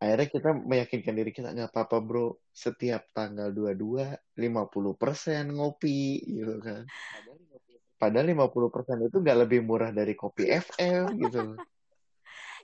Akhirnya 0.00 0.28
kita 0.32 0.50
meyakinkan 0.56 1.12
diri 1.12 1.28
kita 1.36 1.52
nggak 1.52 1.68
apa-apa 1.76 2.00
bro. 2.00 2.40
Setiap 2.48 3.12
tanggal 3.12 3.52
22, 3.52 4.16
50% 4.32 5.52
ngopi 5.52 6.24
gitu 6.24 6.56
kan. 6.64 6.88
Padahal 8.00 8.32
50% 8.32 9.12
itu 9.12 9.20
nggak 9.20 9.38
lebih 9.44 9.60
murah 9.60 9.92
dari 9.92 10.16
kopi 10.16 10.48
FM 10.48 11.20
gitu. 11.20 11.40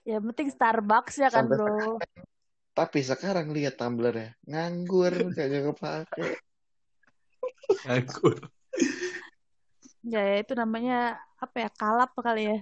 Ya 0.06 0.22
penting 0.22 0.54
Starbucks 0.54 1.18
ya 1.18 1.26
kan 1.34 1.50
Sampai 1.50 1.58
bro. 1.58 1.98
Tapi 2.78 3.02
sekarang 3.02 3.50
lihat 3.50 3.74
tumblernya 3.74 4.38
nganggur 4.46 5.34
kagak 5.34 5.74
kepake. 5.74 6.38
Nganggur. 7.90 8.38
Ya, 10.06 10.22
ya 10.22 10.36
itu 10.38 10.54
namanya 10.54 11.18
apa 11.36 11.66
ya 11.66 11.68
kalap 11.74 12.14
kali 12.14 12.46
ya 12.46 12.58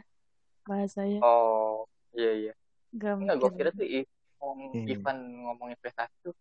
bahasanya. 0.65 1.21
oh 1.21 1.85
iya 2.17 2.33
iya 2.33 2.53
Gak 2.97 3.21
Enggak, 3.21 3.37
gue 3.37 3.51
kira 3.53 3.71
tuh 3.75 3.85
I- 3.85 4.09
ngomong 4.41 4.71
Hmm. 4.73 4.89
Ivan 4.89 5.17
ngomong 5.45 5.69
investasi 5.77 6.15
tuh 6.25 6.35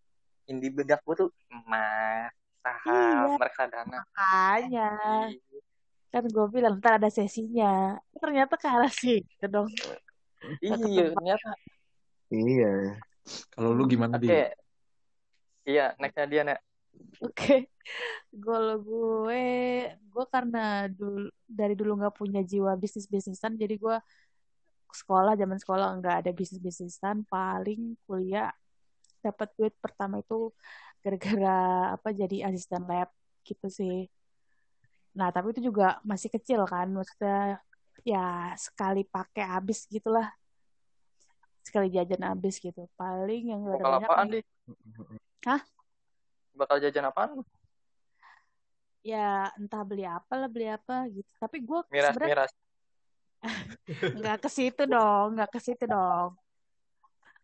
yang 0.48 0.60
di 0.63 0.69
bedak 0.72 1.00
gue 1.03 1.27
tuh 1.27 1.29
emas, 1.51 2.31
saham, 2.63 3.36
Iya. 3.36 3.39
reksadana. 3.39 4.00
Makanya 4.15 4.89
kan 6.07 6.24
gue 6.24 6.45
bilang 6.51 6.77
ntar 6.79 7.00
ada 7.00 7.10
sesinya. 7.10 8.00
Ternyata 8.15 8.53
ke 8.55 8.67
arah 8.69 8.91
situ 8.91 9.45
dong. 9.48 9.67
Iya, 10.60 11.15
ternyata. 11.15 11.50
Iya. 12.31 13.00
Kalau 13.51 13.72
lu 13.72 13.83
gimana 13.88 14.19
Oke. 14.19 14.24
di? 14.24 14.29
Iya, 15.63 15.95
nextnya 16.00 16.25
dia, 16.27 16.41
Nek. 16.43 16.60
Oke, 17.24 17.72
kalau 18.36 18.78
gue, 18.84 19.46
gue 19.96 20.26
karena 20.28 20.92
dulu 20.92 21.32
dari 21.48 21.74
dulu 21.74 21.96
nggak 22.00 22.16
punya 22.20 22.42
jiwa 22.44 22.76
bisnis 22.76 23.08
bisnisan, 23.08 23.56
jadi 23.56 23.80
gue 23.80 23.98
sekolah 24.94 25.34
zaman 25.40 25.58
sekolah 25.58 25.88
nggak 26.04 26.16
ada 26.26 26.32
bisnis 26.36 26.60
bisnisan, 26.60 27.24
paling 27.26 27.96
kuliah 28.06 28.52
dapat 29.24 29.50
duit 29.56 29.74
pertama 29.80 30.20
itu 30.20 30.52
gara-gara 31.00 31.96
apa 31.96 32.12
jadi 32.12 32.52
asisten 32.52 32.84
lab 32.84 33.08
gitu 33.48 33.72
sih. 33.72 34.12
Nah 35.16 35.32
tapi 35.32 35.56
itu 35.56 35.72
juga 35.72 36.04
masih 36.04 36.28
kecil 36.28 36.68
kan, 36.68 36.92
maksudnya 36.92 37.64
ya 38.04 38.52
sekali 38.60 39.08
pakai 39.08 39.48
habis 39.48 39.88
gitulah, 39.88 40.28
sekali 41.64 41.88
jajan 41.88 42.22
habis 42.28 42.60
gitu. 42.60 42.86
Paling 43.00 43.44
yang 43.50 43.64
gak 43.64 43.80
ada 43.80 44.04
apaan? 44.04 44.28
Hah? 45.48 45.62
Bakal 46.53 46.77
jajan 46.81 47.10
apaan? 47.10 47.41
ya 49.03 49.51
entah 49.60 49.83
beli 49.83 50.07
apa 50.07 50.31
lah 50.39 50.48
beli 50.48 50.63
apa 50.72 51.12
gitu 51.12 51.27
tapi 51.36 51.60
gue 51.60 51.75
Miras, 51.91 52.15
sebenarnya 52.15 52.31
miras. 52.39 52.51
nggak 54.15 54.38
ke 54.39 54.48
situ 54.48 54.83
dong 54.88 55.36
nggak 55.36 55.51
ke 55.51 55.60
situ 55.60 55.83
dong 55.83 56.39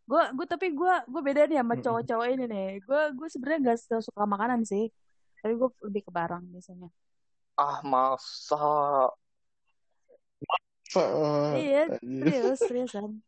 gue 0.08 0.24
gue 0.40 0.48
tapi 0.48 0.72
gue 0.72 0.94
gue 1.04 1.22
beda 1.22 1.52
nih 1.52 1.60
sama 1.60 1.76
cowok-cowok 1.76 2.28
ini 2.32 2.46
nih 2.48 2.70
gue 2.80 3.02
gue 3.12 3.28
sebenarnya 3.28 3.60
nggak 3.76 3.78
suka 4.08 4.24
makanan 4.24 4.64
sih 4.64 4.88
tapi 5.44 5.54
gue 5.60 5.70
lebih 5.84 6.08
ke 6.08 6.12
barang 6.16 6.48
biasanya 6.48 6.88
Ah, 7.60 7.84
masa. 7.84 8.56
Fuck. 10.88 11.60
iya 11.60 11.92
serius 11.92 12.56
seriusan 12.64 13.20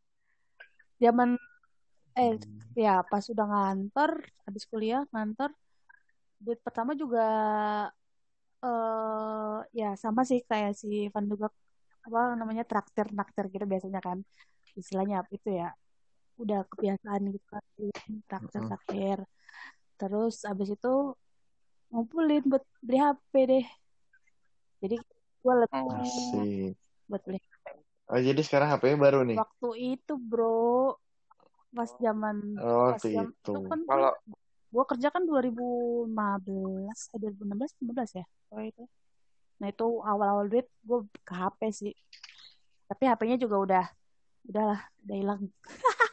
zaman 1.03 1.35
eh 2.15 2.39
ya 2.79 3.03
pas 3.03 3.27
udah 3.27 3.43
ngantor 3.43 4.23
habis 4.47 4.63
kuliah 4.71 5.03
ngantor 5.11 5.51
duit 6.43 6.59
pertama 6.65 6.91
juga 7.01 7.21
eh 8.65 9.55
ya 9.79 9.89
sama 10.03 10.21
sih 10.29 10.39
kayak 10.49 10.71
si 10.81 11.09
Van 11.13 11.25
juga 11.31 11.47
apa 12.05 12.19
namanya 12.39 12.63
traktir 12.65 13.05
traktir 13.13 13.45
gitu 13.53 13.65
biasanya 13.69 14.01
kan 14.07 14.17
istilahnya 14.77 15.15
apa 15.21 15.31
itu 15.37 15.49
ya 15.61 15.69
udah 16.41 16.59
kebiasaan 16.71 17.21
gitu 17.33 17.45
kan 17.53 17.63
traktir 18.29 18.61
traktir 18.69 19.17
terus 19.99 20.35
abis 20.49 20.69
itu 20.77 20.93
ngumpulin 21.93 22.41
buat 22.49 22.63
beli 22.85 22.97
HP 22.97 23.33
deh 23.51 23.65
jadi 24.81 24.95
gue 25.41 25.53
lebih 25.61 25.81
Oh, 25.85 26.01
Asik. 26.01 26.73
buat 27.09 27.21
beli 27.25 27.39
Oh, 28.11 28.19
jadi 28.19 28.41
sekarang 28.43 28.67
HP-nya 28.75 28.97
baru 28.99 29.19
nih. 29.23 29.37
waktu 29.39 29.69
itu 29.95 30.13
bro 30.19 30.99
pas 31.71 31.87
zaman 32.03 32.59
Oh, 32.59 32.91
pas 32.91 32.99
waktu 32.99 33.07
jam 33.15 33.27
itu. 33.31 33.53
itu 33.55 33.59
kan 33.71 33.79
kalau 33.87 34.11
gue 34.71 34.83
kerja 34.87 35.07
kan 35.11 35.27
2015 35.27 36.15
eh 37.11 37.19
2016 37.19 37.75
15 37.83 38.19
ya 38.19 38.25
oh 38.55 38.63
itu. 38.63 38.83
Nah 39.59 39.67
itu 39.69 39.87
awal-awal 40.01 40.47
duit 40.47 40.67
gue 40.83 40.99
ke 41.27 41.33
HP 41.35 41.59
sih. 41.75 41.93
Tapi 42.87 43.03
HP-nya 43.07 43.37
juga 43.39 43.55
udah 43.59 43.85
udahlah 44.47 44.81
udah 45.05 45.15
hilang. 45.15 45.41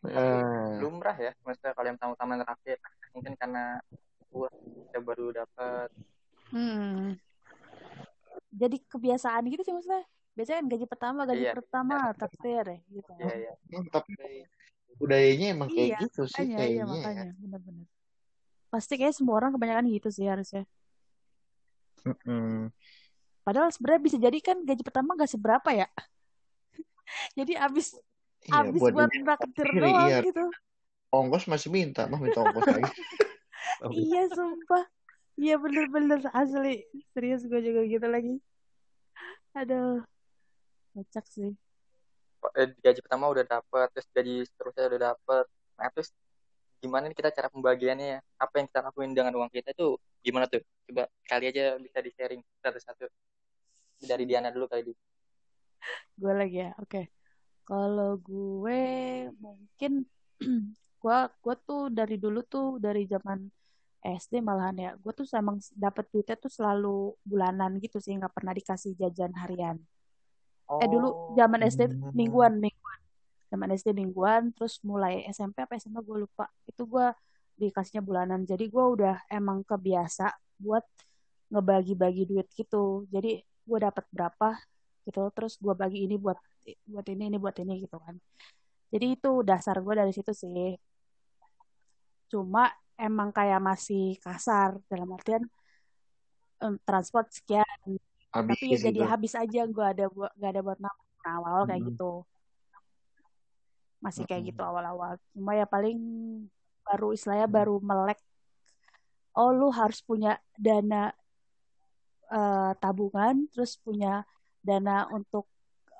Tapi 0.00 0.16
Eh, 0.16 0.80
lumrah 0.80 1.12
ya 1.12 1.36
maksudnya 1.44 1.76
kalau 1.76 1.88
yang 1.92 1.98
tamu-tamu 2.00 2.40
terakhir. 2.40 2.78
Mungkin 3.12 3.32
karena 3.36 3.64
gua 4.30 4.48
kita 4.88 4.98
baru 5.02 5.26
dapat 5.34 5.90
hmm. 6.54 7.18
jadi 8.54 8.76
kebiasaan 8.88 9.44
gitu 9.52 9.60
sih 9.60 9.74
maksudnya. 9.76 10.06
Biasanya 10.32 10.58
kan 10.62 10.66
gaji 10.72 10.86
pertama 10.88 11.20
gaji 11.28 11.44
iya 11.44 11.52
pertama 11.52 11.96
traktir 12.16 12.64
ya 12.64 12.78
gitu. 12.88 13.12
Iya 13.20 13.34
iya. 13.36 13.52
Hmm, 13.76 13.86
tapi 13.92 14.48
budayanya 14.98 15.46
emang 15.54 15.68
kayak 15.70 15.88
iya 15.94 15.98
gitu 16.02 16.22
sih 16.26 16.46
makanya 16.46 16.56
iya 16.56 16.58
kayaknya 16.58 16.82
ya. 16.82 17.04
makanya 17.04 17.32
benar-benar 17.38 17.86
pasti 18.70 18.94
kayak 18.94 19.14
semua 19.18 19.34
orang 19.42 19.50
kebanyakan 19.50 19.90
gitu 19.90 20.08
sih 20.14 20.30
harusnya. 20.30 20.62
Mm-mm. 22.00 22.72
padahal 23.44 23.68
sebenarnya 23.68 24.00
bisa 24.00 24.16
jadi 24.16 24.38
kan 24.40 24.56
gaji 24.64 24.80
pertama 24.80 25.18
gak 25.18 25.28
seberapa 25.28 25.68
ya. 25.74 25.84
Jadi 27.38 27.58
abis 27.58 27.98
Iya, 28.48 28.72
abis 28.72 28.80
buat 28.80 28.94
buat 28.96 29.10
sendiri, 29.12 29.80
doang 29.84 30.08
iya. 30.08 30.18
gitu. 30.24 30.44
Ongkos 31.12 31.44
masih 31.44 31.68
minta, 31.68 32.08
mah 32.08 32.16
minta 32.22 32.40
ongkos 32.40 32.64
lagi. 32.64 32.88
Iya 33.90 34.28
sumpah. 34.32 34.84
Iya 35.40 35.56
bener-bener 35.56 36.20
asli. 36.36 36.84
Serius 37.12 37.44
gue 37.48 37.60
juga 37.64 37.80
gitu 37.84 38.06
lagi. 38.08 38.36
Aduh 39.56 40.04
kocak 40.94 41.24
sih 41.30 41.54
Eh, 42.56 42.68
gaji 42.80 43.00
pertama 43.04 43.28
udah 43.28 43.44
dapet 43.44 43.86
terus 43.92 44.08
gaji 44.16 44.34
seterusnya 44.48 44.84
udah 44.90 45.00
dapet. 45.12 45.44
Nah 45.76 45.88
terus 45.92 46.08
gimana 46.80 47.04
nih 47.12 47.16
kita 47.16 47.30
cara 47.36 47.48
pembagiannya 47.52 48.06
ya? 48.16 48.18
Apa 48.40 48.54
yang 48.60 48.66
kita 48.72 48.80
lakuin 48.86 49.12
dengan 49.12 49.32
uang 49.36 49.50
kita 49.52 49.70
tuh 49.76 50.00
gimana 50.24 50.48
tuh? 50.48 50.62
Coba 50.88 51.04
kali 51.28 51.44
aja 51.52 51.76
bisa 51.76 51.98
di 52.00 52.10
sharing 52.16 52.40
satu-satu. 52.64 53.04
Dari 54.00 54.24
Diana 54.24 54.48
dulu 54.48 54.66
kali 54.70 54.82
di 54.88 54.94
gue 56.20 56.32
lagi 56.36 56.56
ya? 56.64 56.70
Oke. 56.80 57.08
Kalau 57.64 58.18
gue 58.18 58.80
mungkin 59.40 60.04
gue 61.00 61.18
gue 61.44 61.54
tuh 61.68 61.82
dari 61.92 62.16
dulu 62.20 62.40
tuh 62.44 62.76
dari 62.76 63.08
zaman 63.08 63.48
SD 64.00 64.40
malahan 64.40 64.76
ya 64.80 64.90
gue 64.96 65.12
tuh 65.12 65.28
emang 65.36 65.60
dapet 65.76 66.08
duitnya 66.08 66.36
tuh 66.40 66.48
selalu 66.48 67.12
bulanan 67.20 67.76
gitu 67.84 68.00
sih 68.00 68.16
nggak 68.16 68.32
pernah 68.32 68.56
dikasih 68.56 68.96
jajan 68.96 69.32
harian 69.36 69.76
eh 70.78 70.88
dulu 70.88 71.08
oh. 71.10 71.14
zaman 71.34 71.60
SD 71.66 71.90
Hmm. 71.90 72.14
mingguan 72.14 72.54
mingguan. 72.62 73.00
Zaman 73.50 73.68
SD 73.74 73.88
mingguan 73.96 74.42
terus 74.54 74.78
mulai 74.86 75.26
SMP 75.26 75.66
apa 75.66 75.74
SMA 75.80 76.00
gue 76.06 76.26
lupa. 76.26 76.46
Itu 76.70 76.86
gue 76.86 77.10
dikasihnya 77.58 78.02
bulanan. 78.04 78.46
Jadi 78.46 78.70
gue 78.70 78.84
udah 78.84 79.26
emang 79.26 79.66
kebiasa 79.66 80.30
buat 80.62 80.86
ngebagi-bagi 81.50 82.30
duit 82.30 82.46
gitu. 82.54 83.08
Jadi 83.10 83.42
gue 83.42 83.78
dapat 83.82 84.04
berapa 84.14 84.54
gitu 85.08 85.20
terus 85.34 85.58
gue 85.58 85.74
bagi 85.74 86.06
ini 86.06 86.14
buat 86.20 86.38
buat 86.86 87.06
ini 87.10 87.22
ini 87.34 87.38
buat 87.42 87.56
ini 87.58 87.82
gitu 87.82 87.98
kan. 87.98 88.14
Jadi 88.90 89.06
itu 89.18 89.30
dasar 89.42 89.76
gue 89.82 89.94
dari 89.94 90.12
situ 90.14 90.30
sih. 90.34 90.78
Cuma 92.30 92.70
emang 92.94 93.30
kayak 93.34 93.58
masih 93.62 94.20
kasar 94.22 94.78
dalam 94.90 95.08
artian 95.16 95.42
em, 96.62 96.74
transport 96.86 97.26
sekian 97.32 97.69
tapi 98.30 98.64
ya 98.72 98.78
Habis 98.78 98.80
jadi 98.86 99.00
gitu. 99.00 99.10
habis 99.12 99.32
aja 99.42 99.60
gue 99.66 99.84
ada 99.92 100.04
buat 100.14 100.30
gak 100.40 100.50
ada 100.54 100.62
buat 100.66 100.78
nabung 100.84 101.08
Nah, 101.20 101.36
awal-awal 101.36 101.64
kayak 101.68 101.82
Mm-mm. 101.84 101.92
gitu 101.92 102.10
masih 104.00 104.24
kayak 104.24 104.42
gitu 104.48 104.60
Mm-mm. 104.60 104.70
awal-awal 104.72 105.12
cuma 105.36 105.52
ya 105.52 105.66
paling 105.68 105.98
baru 106.86 107.12
istilahnya 107.12 107.44
Mm. 107.44 107.54
baru 107.60 107.74
melek 107.84 108.18
oh 109.36 109.50
lu 109.52 109.68
harus 109.68 110.00
punya 110.00 110.40
dana 110.56 111.12
eh, 112.32 112.72
tabungan 112.80 113.36
terus 113.52 113.76
punya 113.84 114.24
dana 114.64 115.04
untuk 115.12 115.44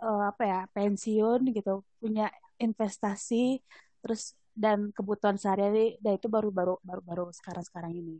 eh, 0.00 0.22
apa 0.30 0.42
ya 0.48 0.60
pensiun 0.72 1.40
gitu 1.56 1.84
punya 2.00 2.32
investasi 2.56 3.60
terus 4.00 4.32
dan 4.56 4.88
kebutuhan 4.96 5.36
sehari-hari 5.36 6.00
dan 6.00 6.16
itu 6.16 6.26
baru 6.32 6.48
baru 6.48 6.74
baru 6.80 7.00
baru 7.04 7.24
sekarang 7.36 7.64
sekarang 7.68 7.92
ini 7.92 8.16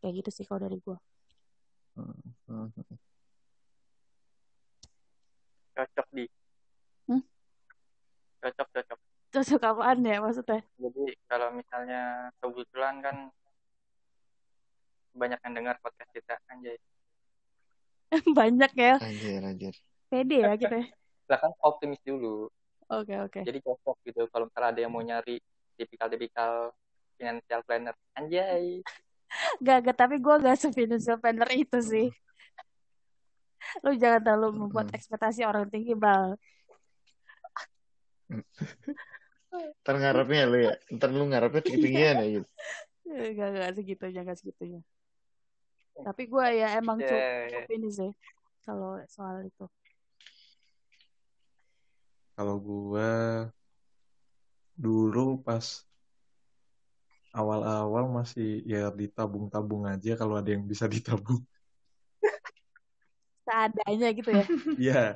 kayak 0.00 0.24
gitu 0.24 0.30
sih 0.32 0.44
kalau 0.48 0.64
dari 0.64 0.80
gue 0.80 0.96
Mm-mm. 1.96 2.72
Cocok 5.74 6.06
di. 6.14 6.24
Hmm? 7.10 7.22
cocok 8.40 8.68
cocok. 8.70 8.98
Cocok 9.34 9.62
apaan 9.66 10.06
ya 10.06 10.22
maksudnya? 10.22 10.60
Jadi 10.78 11.04
kalau 11.26 11.48
misalnya 11.50 12.30
kebetulan 12.38 13.02
kan 13.02 13.16
banyak 15.14 15.38
yang 15.42 15.54
dengar 15.54 15.74
podcast 15.82 16.10
kita 16.14 16.38
anjay. 16.50 16.78
Banyak 18.38 18.72
ya. 18.78 18.94
Anjir, 19.02 19.42
anjir. 19.42 19.74
pede 20.06 20.38
ya 20.46 20.54
gitu 20.54 20.70
ya. 20.70 20.86
Lah 21.26 21.38
kan 21.42 21.52
optimis 21.62 21.98
dulu. 22.06 22.46
Oke 22.86 23.14
oke. 23.18 23.40
Jadi 23.42 23.58
cocok 23.62 23.96
gitu 24.06 24.22
kalau 24.30 24.46
misalnya 24.46 24.70
ada 24.70 24.80
yang 24.82 24.92
mau 24.94 25.02
nyari 25.02 25.42
tipikal-tipikal 25.74 26.70
financial 27.18 27.60
planner. 27.66 27.94
Anjay. 28.14 28.82
Gak, 29.66 29.82
gak, 29.82 29.98
tapi 29.98 30.22
gue 30.22 30.30
gak 30.30 30.54
se-financial 30.62 31.18
planner 31.18 31.50
itu 31.58 31.82
sih. 31.82 32.06
Lu 33.84 33.90
jangan 33.96 34.20
terlalu 34.24 34.48
membuat 34.66 34.88
Mm-mm. 34.88 34.98
ekspektasi 34.98 35.40
orang 35.46 35.66
tinggi, 35.72 35.92
Bal. 35.94 36.36
Ntar 39.84 39.94
ngarepnya 40.00 40.42
lu 40.50 40.58
ya. 40.66 40.72
Ntar 40.92 41.10
lu 41.12 41.24
ngarepnya 41.30 41.62
tinggi-tinggian 41.66 42.16
ya 42.20 42.26
gitu. 42.40 42.48
Gak, 43.04 43.48
gak 43.54 43.72
segitunya, 43.76 44.20
gak 44.24 44.38
segitunya. 44.40 44.80
Tapi 45.94 46.22
gue 46.26 46.46
ya 46.58 46.68
emang 46.80 46.98
cukup, 46.98 47.22
Anjay. 47.22 47.48
cukup 47.52 47.70
ini 47.76 47.88
sih. 47.92 48.10
Kalau 48.64 48.96
soal 49.06 49.44
itu. 49.46 49.68
kalau 52.34 52.58
gua 52.58 53.10
dulu 54.74 55.38
pas 55.46 55.86
awal-awal 57.30 58.04
masih 58.10 58.62
ya 58.66 58.90
ditabung-tabung 58.90 59.86
aja 59.86 60.18
kalau 60.18 60.34
ada 60.38 60.50
yang 60.54 60.66
bisa 60.66 60.86
ditabung. 60.90 61.42
Seadanya 63.44 64.08
gitu 64.16 64.30
ya. 64.32 64.44
Iya, 64.74 65.14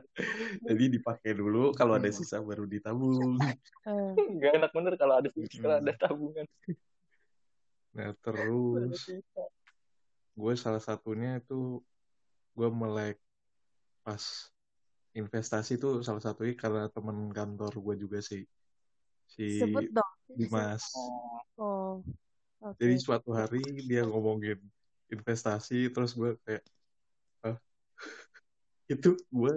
jadi 0.69 0.85
dipakai 0.95 1.31
dulu 1.35 1.75
kalau 1.75 1.99
ada 1.99 2.07
Hmm. 2.09 2.17
sisa 2.19 2.38
baru 2.38 2.64
ditabung. 2.69 3.35
Eh, 3.88 4.11
Gak 4.38 4.53
enak 4.59 4.71
bener 4.77 4.95
kalau 5.01 5.14
ada 5.19 5.29
kalau 5.35 5.75
Mm-mm. 5.75 5.83
ada 5.83 5.93
tabungan 5.99 6.47
Nah 7.97 8.11
terus 8.23 8.95
sisa. 9.03 9.45
gue 10.38 10.55
salah 10.55 10.83
satunya 10.88 11.43
itu 11.43 11.83
gue 12.57 12.69
melek 12.71 13.17
pas 14.07 14.23
investasi 15.19 15.73
tuh 15.83 15.93
salah 16.07 16.23
satunya 16.23 16.55
karena 16.55 16.83
temen 16.95 17.19
kantor 17.35 17.73
gue 17.85 17.95
juga 18.07 18.19
sih 18.23 18.43
si 19.35 19.43
sebut 19.59 19.85
dong. 19.91 20.12
Dimas. 20.38 20.85
Oh, 21.59 21.99
oke. 22.62 22.77
Jadi 22.79 22.95
suatu 23.03 23.31
hari 23.35 23.59
dia 23.91 24.03
ngomongin 24.07 24.59
investasi 25.11 25.91
terus 25.91 26.14
gue 26.14 26.31
kayak 26.47 26.62
ah 27.47 27.57
itu 28.88 29.14
gue 29.29 29.53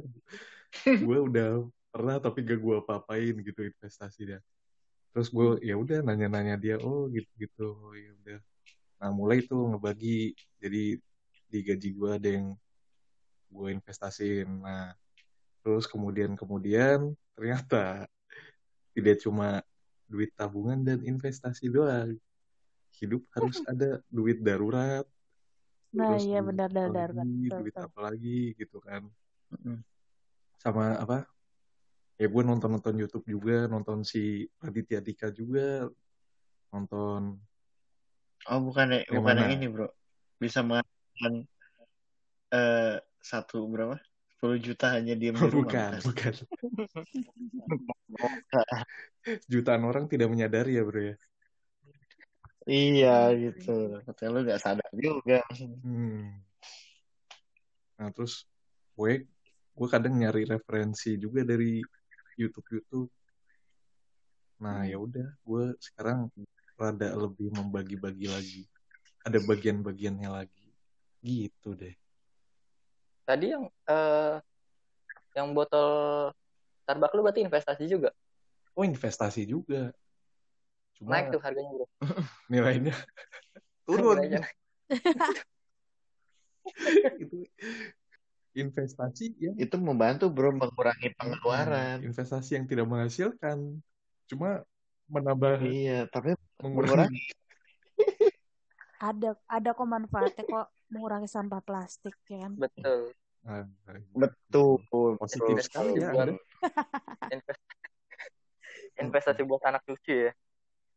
gue 0.84 1.18
udah 1.32 1.64
pernah 1.92 2.20
tapi 2.20 2.44
gak 2.44 2.60
gue 2.60 2.76
apa-apain 2.84 3.36
gitu 3.40 3.64
investasi 3.64 4.36
dia. 4.36 4.40
Terus 5.12 5.28
gue 5.32 5.60
ya 5.64 5.76
udah 5.76 6.04
nanya-nanya 6.04 6.56
dia 6.60 6.76
oh 6.80 7.08
gitu-gitu 7.12 7.96
ya 7.96 8.12
udah. 8.24 8.40
Nah 9.02 9.10
mulai 9.12 9.44
tuh 9.44 9.72
ngebagi 9.76 10.36
jadi 10.60 11.00
di 11.52 11.60
gaji 11.64 11.90
gue 11.96 12.10
ada 12.12 12.30
yang 12.32 12.48
gue 13.52 13.68
investasiin. 13.72 14.48
Nah 14.62 14.96
terus 15.64 15.88
kemudian 15.88 16.36
kemudian 16.36 17.12
ternyata 17.36 18.08
tidak 18.92 19.24
cuma 19.24 19.64
duit 20.08 20.32
tabungan 20.36 20.84
dan 20.84 21.00
investasi 21.04 21.72
doang. 21.72 22.20
Hidup 23.00 23.24
harus 23.32 23.64
ada 23.64 24.04
duit 24.12 24.44
darurat, 24.44 25.08
Nah, 25.92 26.16
terus 26.16 26.24
iya 26.24 26.40
duit 26.40 26.56
benar 26.56 26.70
betul, 26.72 27.60
duit 27.60 27.76
betul. 27.76 27.84
apa 27.92 28.00
lagi 28.00 28.40
gitu 28.56 28.78
kan. 28.80 29.04
Mm-mm. 29.52 29.78
Sama 30.60 31.00
apa? 31.00 31.28
Ya 32.22 32.30
gue 32.30 32.44
nonton-nonton 32.46 33.02
YouTube 33.02 33.26
juga, 33.26 33.66
nonton 33.66 34.06
si 34.06 34.46
Raditya 34.62 35.02
Dika 35.02 35.34
juga, 35.34 35.90
nonton 36.70 37.42
Oh, 38.50 38.58
bukan 38.58 38.90
yang 38.90 39.22
bukan 39.22 39.38
yang 39.38 39.54
ini, 39.54 39.70
Bro. 39.70 39.94
bisa 40.42 40.66
menghasilkan 40.66 41.46
eh, 42.50 42.98
satu 43.22 43.70
berapa 43.70 44.02
10 44.42 44.58
juta 44.58 44.98
hanya 44.98 45.14
diem 45.14 45.38
di 45.38 45.38
rumah 45.54 45.70
bukan 45.70 46.02
bukan. 46.02 46.10
bukan 46.10 46.34
jutaan 49.52 49.86
orang 49.86 50.10
tidak 50.10 50.34
menyadari 50.34 50.82
ya 50.82 50.84
bro 50.84 51.02
ya 51.14 51.16
iya 52.66 53.18
gitu 53.38 54.02
katanya 54.10 54.30
lu 54.34 54.40
nggak 54.46 54.62
sadar 54.62 54.90
juga 54.98 55.46
Hmm. 55.86 56.42
Nah 58.02 58.10
terus 58.10 58.50
gue 58.98 59.30
gue 59.72 59.88
kadang 59.88 60.20
nyari 60.20 60.44
referensi 60.46 61.16
juga 61.16 61.48
dari 61.48 61.80
YouTube 62.36 62.68
YouTube. 62.80 63.10
Nah 64.62 64.86
ya 64.86 65.02
udah 65.02 65.28
gue 65.42 65.64
sekarang 65.82 66.30
rada 66.76 67.16
lebih 67.16 67.50
membagi-bagi 67.56 68.28
lagi. 68.30 68.64
Ada 69.22 69.38
bagian-bagiannya 69.42 70.30
lagi. 70.30 70.70
Gitu 71.22 71.78
deh. 71.78 71.94
Tadi 73.26 73.54
yang 73.54 73.70
eh, 73.70 74.36
yang 75.38 75.54
botol 75.56 76.32
Starbucks 76.84 77.14
lu 77.16 77.24
berarti 77.24 77.42
investasi 77.46 77.86
juga. 77.88 78.12
Oh 78.76 78.84
investasi 78.84 79.46
juga. 79.46 79.94
Cuma 80.98 81.12
Naik 81.18 81.34
tuh 81.34 81.42
harganya 81.42 81.72
bro. 81.72 81.88
nilainya 82.52 82.94
turun. 83.86 84.18
Itu 87.22 87.46
investasi 88.52 89.32
yang 89.40 89.56
itu 89.56 89.76
membantu 89.80 90.28
bro 90.28 90.52
mengurangi 90.52 91.16
pengeluaran 91.16 92.04
investasi 92.04 92.60
yang 92.60 92.66
tidak 92.68 92.88
menghasilkan 92.88 93.80
cuma 94.28 94.64
menambah 95.08 95.64
iya 95.68 96.08
tapi 96.08 96.36
mengurangi 96.60 97.16
mengurangi 97.16 97.24
Ada 99.02 99.34
ada 99.50 99.74
kok 99.74 99.90
manfaatnya 99.90 100.46
kok 100.46 100.70
mengurangi 100.94 101.26
sampah 101.26 101.58
plastik 101.66 102.14
ya 102.30 102.46
kan. 102.46 102.54
Betul. 102.54 103.18
Nah, 103.42 103.66
betul 104.14 105.18
positif 105.18 105.58
betul. 105.58 105.66
sekali 105.66 105.92
ya 105.98 106.14
Buat- 106.14 106.22
Anda. 106.30 107.34
Invest- 107.34 107.70
investasi 109.02 109.42
buat 109.42 109.66
anak 109.66 109.82
cucu 109.90 110.30
ya. 110.30 110.32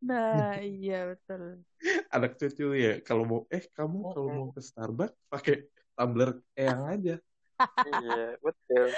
Nah, 0.04 0.60
iya 0.60 1.16
betul. 1.16 1.64
anak 2.16 2.36
cucu 2.36 2.76
ya 2.76 3.00
kalau 3.00 3.24
mau 3.24 3.40
eh 3.48 3.64
kamu 3.72 3.98
kalau 4.12 4.28
mau 4.28 4.46
ke 4.52 4.60
Starbucks 4.60 5.16
pakai 5.32 5.64
tumbler 5.96 6.36
eyang 6.52 6.84
aja 6.92 7.16
iya, 7.86 8.34
betul. 8.42 8.88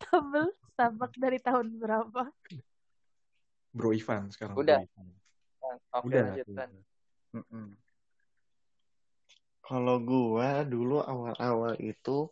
Tabel 0.00 0.46
Starbucks 0.74 1.18
dari 1.20 1.38
tahun 1.38 1.76
berapa? 1.76 2.32
Bro 3.70 3.94
Ivan 3.94 4.32
sekarang 4.32 4.56
Udah. 4.58 4.82
Bro 4.82 4.88
Ivan. 4.88 5.06
Nah, 5.60 5.76
Oke, 6.00 6.06
udah. 6.08 6.24
Kalau 9.60 9.96
gua 10.02 10.66
dulu 10.66 10.98
awal-awal 10.98 11.78
itu 11.78 12.26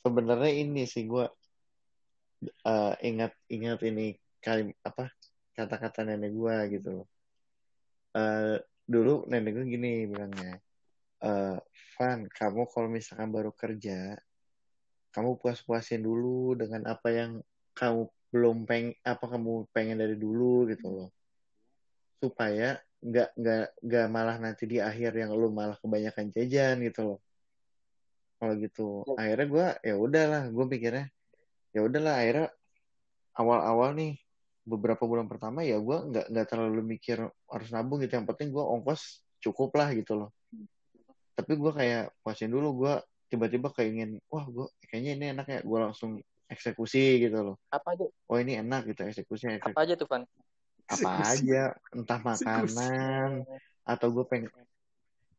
sebenarnya 0.00 0.52
ini 0.56 0.88
sih 0.88 1.04
gua 1.04 1.28
eh, 2.64 2.94
ingat-ingat 3.04 3.78
ini 3.84 4.16
kali 4.40 4.72
apa 4.80 5.12
kata-kata 5.52 6.08
nenek 6.08 6.32
gua 6.32 6.64
gitu 6.72 7.04
loh. 7.04 7.08
Eh, 8.16 8.56
dulu 8.88 9.28
nenek 9.28 9.52
gua 9.52 9.66
gini 9.68 10.08
bilangnya, 10.08 10.56
eh, 11.20 11.58
Van, 12.00 12.24
kamu 12.24 12.64
kalau 12.72 12.88
misalkan 12.88 13.28
baru 13.28 13.52
kerja, 13.52 14.16
kamu 15.10 15.38
puas-puasin 15.42 16.02
dulu 16.02 16.54
dengan 16.54 16.86
apa 16.86 17.10
yang 17.10 17.42
kamu 17.74 18.06
belum 18.30 18.62
peng 18.62 18.94
apa 19.02 19.26
kamu 19.26 19.66
pengen 19.74 19.98
dari 19.98 20.14
dulu 20.14 20.70
gitu 20.70 20.86
loh. 20.86 21.08
Supaya 22.22 22.78
nggak 23.00 23.28
nggak 23.34 23.64
nggak 23.82 24.06
malah 24.12 24.36
nanti 24.38 24.68
di 24.70 24.78
akhir 24.78 25.16
yang 25.16 25.34
lu 25.34 25.50
malah 25.50 25.74
kebanyakan 25.82 26.30
jajan 26.30 26.78
gitu 26.86 27.00
loh. 27.02 27.18
Kalau 28.38 28.54
gitu. 28.56 28.88
Akhirnya 29.18 29.46
gue 29.50 29.66
ya 29.90 29.94
udahlah 29.98 30.42
gue 30.48 30.66
pikirnya 30.70 31.06
ya 31.70 31.80
udahlah 31.86 32.14
akhirnya 32.18 32.48
awal-awal 33.34 33.94
nih 33.94 34.18
beberapa 34.66 35.06
bulan 35.06 35.26
pertama 35.26 35.66
ya 35.66 35.78
gue 35.78 35.96
nggak 36.10 36.26
nggak 36.30 36.46
terlalu 36.46 36.82
mikir 36.98 37.18
harus 37.50 37.68
nabung 37.74 37.98
gitu. 37.98 38.14
Yang 38.14 38.30
penting 38.30 38.54
gue 38.54 38.62
ongkos 38.62 39.26
cukup 39.42 39.74
lah 39.74 39.90
gitu 39.90 40.14
loh. 40.14 40.30
Tapi 41.34 41.52
gue 41.58 41.72
kayak 41.74 42.14
puasin 42.22 42.52
dulu 42.52 42.86
gue 42.86 42.94
tiba-tiba 43.30 43.68
keingin 43.76 44.10
wah 44.32 44.44
gue 44.54 44.66
kayaknya 44.90 45.10
ini 45.16 45.24
enak 45.34 45.46
ya 45.54 45.58
gue 45.70 45.78
langsung 45.84 46.10
eksekusi 46.50 46.98
gitu 47.24 47.38
loh 47.46 47.56
Apa 47.70 47.94
aja? 47.94 48.06
oh 48.30 48.38
ini 48.42 48.52
enak 48.62 48.80
gitu 48.90 49.00
eksekusi 49.06 49.44
eksekusi 49.48 49.70
Apa 49.72 49.80
aja 49.86 49.94
tuh, 50.00 50.06
Van? 50.10 50.22
apa 50.90 51.08
Eksekusi. 51.14 51.46
aja 51.46 51.62
entah 51.94 52.20
makanan 52.20 53.30
atau 53.86 54.06
gue 54.14 54.24
pengen 54.30 54.50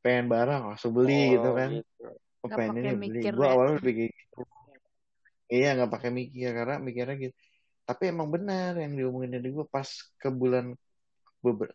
pengen 0.03 0.25
barang 0.33 0.61
langsung 0.71 0.91
beli 0.97 1.37
gitu 1.37 1.47
Oh, 1.51 1.57
kan 1.59 1.69
gitu. 1.75 2.03
Nggak 2.41 2.57
pengen 2.57 2.71
pakai 2.71 2.89
ini 2.89 2.91
beli 3.05 3.19
mikir 3.21 3.33
gue 3.37 3.45
ya. 3.45 3.51
awalnya 3.53 3.73
lebih 3.79 3.93
kayak 3.99 4.11
gitu 4.17 4.39
iya 5.53 5.67
nggak 5.75 5.91
pakai 5.93 6.09
mikir 6.19 6.49
karena 6.57 6.75
mikirnya 6.87 7.15
gitu 7.23 7.35
tapi 7.87 8.03
emang 8.13 8.29
benar 8.35 8.71
yang 8.83 8.91
diomongin 8.97 9.31
dari 9.35 9.47
gue 9.57 9.65
pas 9.75 9.89
ke 10.21 10.29
bulan 10.41 10.65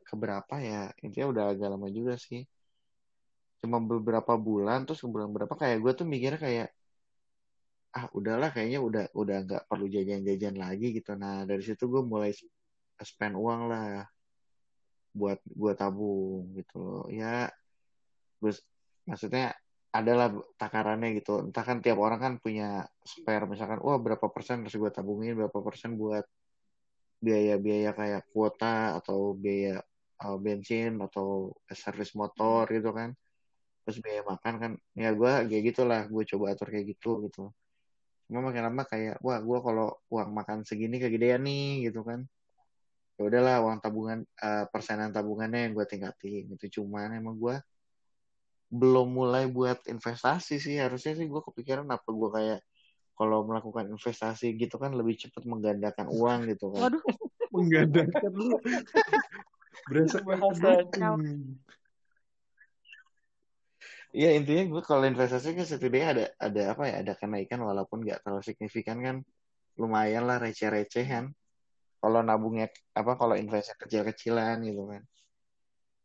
keberapa 0.09 0.55
ya 0.63 0.77
intinya 1.05 1.27
udah 1.33 1.45
agak 1.53 1.69
lama 1.75 1.89
juga 1.99 2.15
sih 2.27 2.41
cuma 3.61 3.79
beberapa 3.81 4.37
bulan 4.37 4.85
terus 4.85 5.01
bulan 5.05 5.33
berapa 5.33 5.55
kayak 5.57 5.79
gue 5.83 5.93
tuh 5.99 6.07
mikirnya 6.07 6.41
kayak 6.41 6.69
ah 7.97 8.07
udahlah 8.13 8.53
kayaknya 8.53 8.81
udah 8.85 9.05
udah 9.17 9.37
nggak 9.49 9.63
perlu 9.73 9.87
jajan-jajan 9.89 10.57
lagi 10.61 10.87
gitu. 11.01 11.17
Nah 11.17 11.49
dari 11.49 11.63
situ 11.65 11.89
gue 11.89 12.03
mulai 12.05 12.31
spend 13.01 13.35
uang 13.41 13.61
lah 13.73 14.05
buat 15.17 15.41
buat 15.49 15.77
tabung 15.81 16.53
gitu 16.61 17.09
ya 17.09 17.49
terus 18.37 18.61
maksudnya 19.09 19.57
adalah 19.97 20.29
takarannya 20.61 21.17
gitu. 21.17 21.49
Entah 21.49 21.65
kan 21.65 21.81
tiap 21.81 21.97
orang 21.97 22.21
kan 22.21 22.33
punya 22.37 22.85
spare 23.01 23.49
misalkan 23.49 23.81
wah 23.81 23.97
berapa 23.97 24.29
persen? 24.29 24.61
Harus 24.61 24.77
gue 24.77 24.91
tabungin 24.93 25.33
berapa 25.41 25.57
persen 25.65 25.97
buat 25.97 26.25
biaya-biaya 27.25 27.97
kayak 27.97 28.23
kuota 28.29 29.01
atau 29.01 29.33
biaya 29.33 29.81
uh, 30.21 30.37
bensin 30.37 31.01
atau 31.01 31.57
servis 31.73 32.13
motor 32.13 32.69
gitu 32.69 32.93
kan 32.93 33.17
terus 33.87 34.03
biaya 34.03 34.27
makan 34.27 34.55
kan 34.59 34.73
ya 34.99 35.15
gue 35.15 35.33
kayak 35.47 35.63
gitulah 35.71 36.03
gue 36.11 36.27
coba 36.27 36.59
atur 36.59 36.75
kayak 36.75 36.91
gitu 36.91 37.23
gitu. 37.31 37.55
Cuma 38.27 38.51
makin 38.51 38.67
lama 38.67 38.83
kayak 38.83 39.23
wah 39.23 39.39
gue 39.39 39.59
kalau 39.63 39.95
uang 40.11 40.35
makan 40.35 40.67
segini 40.67 40.99
kegedean 40.99 41.47
nih 41.47 41.87
gitu 41.87 42.03
kan. 42.03 42.27
Ya 43.15 43.23
udahlah 43.31 43.63
uang 43.63 43.79
tabungan 43.79 44.27
eh, 44.27 44.67
persenan 44.75 45.15
tabungannya 45.15 45.71
yang 45.71 45.73
gue 45.79 45.87
tingkatin 45.87 46.51
itu 46.51 46.83
cuman 46.83 47.15
emang 47.15 47.39
gue 47.39 47.55
belum 48.75 49.15
mulai 49.15 49.47
buat 49.47 49.79
investasi 49.87 50.59
sih. 50.59 50.83
Harusnya 50.83 51.15
sih 51.15 51.31
gue 51.31 51.41
kepikiran 51.47 51.87
apa 51.87 52.11
gue 52.11 52.31
kayak 52.35 52.61
kalau 53.15 53.47
melakukan 53.47 53.87
investasi 53.87 54.59
gitu 54.59 54.83
kan 54.83 54.99
lebih 54.99 55.15
cepat 55.15 55.47
menggandakan 55.47 56.11
uang 56.11 56.51
gitu 56.51 56.75
kan. 56.75 56.91
Waduh, 56.91 57.03
menggandakan 57.55 58.33
lu 58.35 58.59
berasa 59.87 60.19
Bahasa. 60.27 60.83
Iya 64.19 64.29
intinya 64.39 64.63
gue 64.73 64.83
kalau 64.91 65.05
investasi 65.11 65.49
kan 65.59 65.67
setidaknya 65.73 66.09
ada 66.15 66.25
ada 66.47 66.61
apa 66.73 66.83
ya 66.91 66.95
ada 67.03 67.13
kenaikan 67.21 67.61
walaupun 67.69 67.99
nggak 68.05 68.19
terlalu 68.23 68.43
signifikan 68.49 68.99
kan. 69.07 69.17
Lumayan 69.81 70.25
lah 70.29 70.37
receh-receh 70.45 71.05
kan. 71.13 71.25
Kalau 72.03 72.21
nabungnya 72.29 72.67
apa 73.01 73.13
kalau 73.21 73.35
investasi 73.43 73.77
kecil-kecilan 73.83 74.57
gitu 74.69 74.83
kan. 74.93 75.03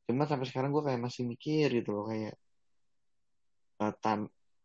Cuma 0.07 0.23
sampai 0.29 0.47
sekarang 0.49 0.69
gue 0.75 0.83
kayak 0.87 1.01
masih 1.07 1.23
mikir 1.31 1.67
gitu 1.77 1.89
loh 1.95 2.05
kayak 2.11 2.33
eh, 3.83 3.93
tan 4.03 4.19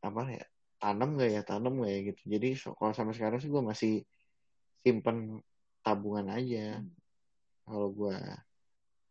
apa 0.06 0.20
ya 0.38 0.44
tanam 0.82 1.08
nggak 1.16 1.30
ya 1.36 1.40
tanam 1.50 1.72
nggak 1.78 1.90
ya 1.94 2.00
gitu. 2.08 2.22
Jadi 2.34 2.46
so- 2.62 2.76
kalau 2.78 2.92
sampai 2.98 3.14
sekarang 3.16 3.38
sih 3.42 3.50
gue 3.54 3.62
masih 3.72 3.92
simpen 4.84 5.16
tabungan 5.84 6.26
aja 6.36 6.58
kalau 7.66 7.88
gue 7.98 8.14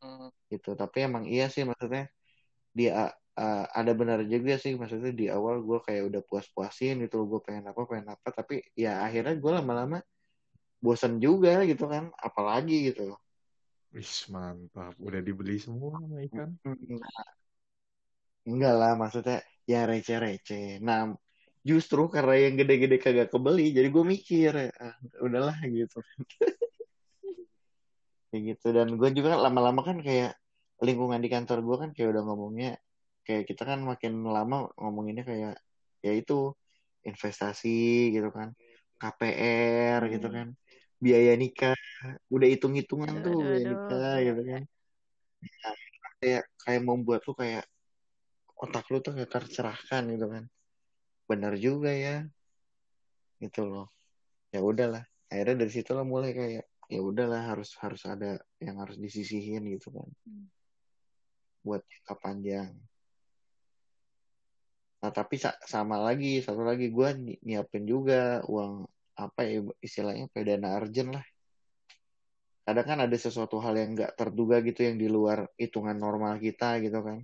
Hmm, 0.04 0.28
gitu. 0.52 0.70
Tapi 0.82 0.98
emang 1.08 1.24
iya 1.34 1.46
sih 1.54 1.64
maksudnya 1.70 2.04
dia 2.78 2.92
uh, 3.40 3.66
ada 3.72 3.92
benar 3.96 4.20
juga 4.26 4.56
sih 4.60 4.76
maksudnya 4.80 5.12
di 5.12 5.26
awal 5.32 5.62
gue 5.64 5.80
kayak 5.84 6.04
udah 6.10 6.22
puas-puasin 6.26 7.04
gitu 7.06 7.28
gue 7.28 7.40
pengen 7.44 7.72
apa 7.72 7.82
pengen 7.88 8.08
apa 8.16 8.28
tapi 8.32 8.64
ya 8.76 9.04
akhirnya 9.06 9.36
gue 9.38 9.52
lama-lama 9.52 9.98
bosan 10.80 11.20
juga 11.20 11.64
gitu 11.68 11.88
kan 11.88 12.12
apalagi 12.20 12.92
gitu 12.92 13.16
Wih, 13.96 14.16
mantap. 14.28 14.92
Udah 15.00 15.24
dibeli 15.24 15.56
semua 15.56 15.96
sama 15.96 16.20
ikan. 16.28 16.52
Nah, 16.68 17.32
enggak 18.44 18.74
lah 18.76 18.92
maksudnya 19.00 19.40
ya 19.64 19.88
receh-receh. 19.88 20.84
Nah 20.84 21.16
justru 21.64 22.12
karena 22.12 22.36
yang 22.44 22.60
gede-gede 22.60 23.00
kagak 23.00 23.32
kebeli 23.32 23.72
jadi 23.72 23.88
gue 23.88 24.04
mikir 24.04 24.52
ah, 24.68 25.00
udahlah 25.24 25.56
gitu. 25.72 26.04
Kayak 28.36 28.42
gitu. 28.52 28.68
Dan 28.76 29.00
gue 29.00 29.10
juga 29.16 29.40
lama-lama 29.40 29.80
kan 29.80 30.04
kayak 30.04 30.36
lingkungan 30.84 31.24
di 31.24 31.32
kantor 31.32 31.64
gue 31.64 31.76
kan 31.80 31.90
kayak 31.96 32.20
udah 32.20 32.24
ngomongnya 32.28 32.76
kayak 33.26 33.44
kita 33.50 33.64
kan 33.66 33.80
makin 33.82 34.14
lama 34.36 34.70
ngomonginnya 34.78 35.26
kayak 35.26 35.54
ya 36.06 36.12
itu 36.14 36.54
investasi 37.10 38.14
gitu 38.16 38.30
kan 38.30 38.54
KPR 39.02 40.02
gitu 40.14 40.28
kan 40.30 40.48
biaya 41.02 41.34
nikah 41.36 41.76
udah 42.32 42.48
hitung-hitungan 42.48 43.12
Aduh, 43.12 43.26
tuh 43.26 43.36
aduh, 43.36 43.46
biaya 43.50 43.66
aduh. 43.66 43.72
nikah 43.74 44.16
gitu 44.28 44.42
kan. 44.50 44.62
Nah, 45.46 45.76
kayak 46.22 46.44
kayak 46.64 46.82
membuat 46.88 47.22
lu 47.28 47.34
kayak 47.36 47.66
otak 48.56 48.86
lu 48.90 48.98
tuh 49.04 49.12
gak 49.20 49.30
tercerahkan 49.30 50.04
gitu 50.16 50.26
kan. 50.32 50.44
Benar 51.30 51.54
juga 51.60 51.92
ya 51.92 52.24
gitu 53.44 53.62
loh. 53.68 53.92
Ya 54.54 54.64
udahlah 54.64 55.04
akhirnya 55.28 55.66
dari 55.68 55.72
situ 55.74 55.92
lah 55.92 56.06
mulai 56.08 56.32
kayak 56.32 56.64
ya 56.88 57.02
udahlah 57.02 57.42
harus 57.52 57.76
harus 57.82 58.02
ada 58.08 58.40
yang 58.62 58.78
harus 58.80 58.96
disisihin 58.96 59.66
gitu 59.74 59.92
kan. 59.92 60.08
Hmm. 60.26 60.48
buat 61.66 61.82
jangka 61.82 62.16
panjang 62.22 62.72
nah 65.06 65.14
tapi 65.14 65.38
sa- 65.38 65.62
sama 65.62 66.02
lagi 66.02 66.42
satu 66.42 66.66
lagi 66.66 66.90
gue 66.90 67.38
nyiapin 67.46 67.86
juga 67.86 68.42
uang 68.50 68.90
apa 69.14 69.46
ya 69.46 69.62
istilahnya 69.78 70.26
ya, 70.34 70.42
dana 70.42 70.82
urgent 70.82 71.14
lah. 71.14 71.26
Kadang 72.66 72.88
kan 72.90 73.00
ada 73.06 73.14
sesuatu 73.14 73.62
hal 73.62 73.78
yang 73.78 73.94
nggak 73.94 74.18
terduga 74.18 74.66
gitu 74.66 74.82
yang 74.82 74.98
di 74.98 75.06
luar 75.06 75.46
hitungan 75.62 75.94
normal 75.94 76.42
kita 76.42 76.82
gitu 76.82 77.06
kan. 77.06 77.22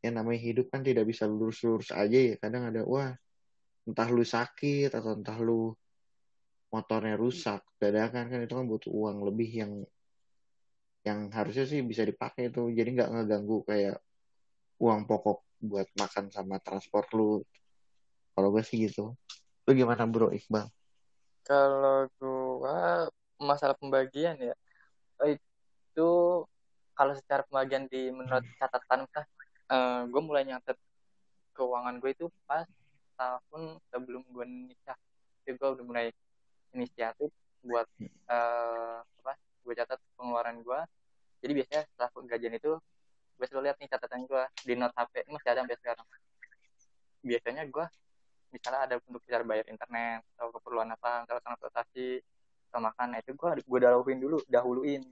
Ya 0.00 0.08
namanya 0.08 0.40
hidup 0.40 0.72
kan 0.72 0.80
tidak 0.80 1.04
bisa 1.04 1.28
lurus-lurus 1.28 1.92
aja 1.92 2.16
ya 2.16 2.34
kadang 2.40 2.72
ada 2.72 2.80
wah 2.80 3.12
entah 3.84 4.08
lu 4.08 4.24
sakit 4.24 4.96
atau 4.96 5.20
entah 5.20 5.36
lu 5.36 5.76
motornya 6.72 7.20
rusak. 7.20 7.60
Dadakan 7.76 8.24
kan 8.32 8.40
itu 8.40 8.56
kan 8.56 8.64
butuh 8.64 8.88
uang 8.88 9.20
lebih 9.20 9.50
yang 9.52 9.72
yang 11.04 11.28
harusnya 11.28 11.68
sih 11.68 11.84
bisa 11.84 12.08
dipakai 12.08 12.48
itu 12.48 12.72
jadi 12.72 12.88
nggak 12.88 13.10
ngeganggu 13.12 13.68
kayak 13.68 14.00
uang 14.80 15.04
pokok 15.04 15.45
buat 15.66 15.88
makan 15.98 16.30
sama 16.30 16.56
transport 16.62 17.06
lu 17.14 17.42
kalau 18.32 18.48
gue 18.54 18.62
sih 18.62 18.88
gitu 18.88 19.14
lu 19.66 19.70
gimana 19.74 20.06
bro 20.06 20.30
Iqbal 20.30 20.70
Kalau 21.46 22.10
gua 22.18 23.06
masalah 23.38 23.78
pembagian 23.78 24.34
ya, 24.34 24.54
itu 25.22 26.10
kalau 26.96 27.12
secara 27.14 27.44
pembagian 27.46 27.86
di 27.86 28.08
menurut 28.10 28.42
catatan 28.58 29.04
kah, 29.12 29.22
eh, 29.70 30.00
gue 30.08 30.22
mulai 30.24 30.42
nyatet 30.48 30.74
keuangan 31.54 32.00
gue 32.00 32.10
itu 32.12 32.26
pas 32.48 32.66
tahun 33.14 33.78
sebelum 33.92 34.24
gue 34.32 34.44
nikah. 34.44 34.98
Jadi 35.44 35.54
gue 35.54 35.68
udah 35.78 35.84
mulai 35.84 36.06
inisiatif 36.74 37.30
buat 37.62 37.86
eh, 38.02 38.98
apa? 39.04 39.32
Gue 39.62 39.74
catat 39.76 40.00
pengeluaran 40.16 40.64
gue. 40.64 40.80
Jadi 41.44 41.52
biasanya 41.62 41.82
setelah 41.94 42.10
gajian 42.26 42.54
itu 42.56 42.72
gue 43.36 43.46
selalu 43.46 43.64
lihat 43.68 43.76
nih 43.78 43.88
catatan 43.92 44.24
gue 44.24 44.42
di 44.64 44.74
note 44.74 44.96
HP 44.96 45.28
ini 45.28 45.32
masih 45.36 45.48
ada 45.52 45.60
sampai 45.64 45.78
sekarang. 45.78 46.06
Biasanya 47.26 47.62
gue 47.68 47.86
misalnya 48.54 48.80
ada 48.88 48.94
untuk 49.02 49.20
bicara 49.20 49.44
bayar 49.44 49.66
internet 49.68 50.24
atau 50.38 50.48
keperluan 50.54 50.88
apa 50.88 51.26
misalnya 51.26 51.42
transportasi 51.44 52.08
atau 52.70 52.80
makan 52.82 53.06
nah 53.12 53.18
itu 53.20 53.32
gue 53.36 53.50
gue 53.62 53.78
dahuluin 53.82 54.18
dulu 54.18 54.38
dahuluin 54.48 55.02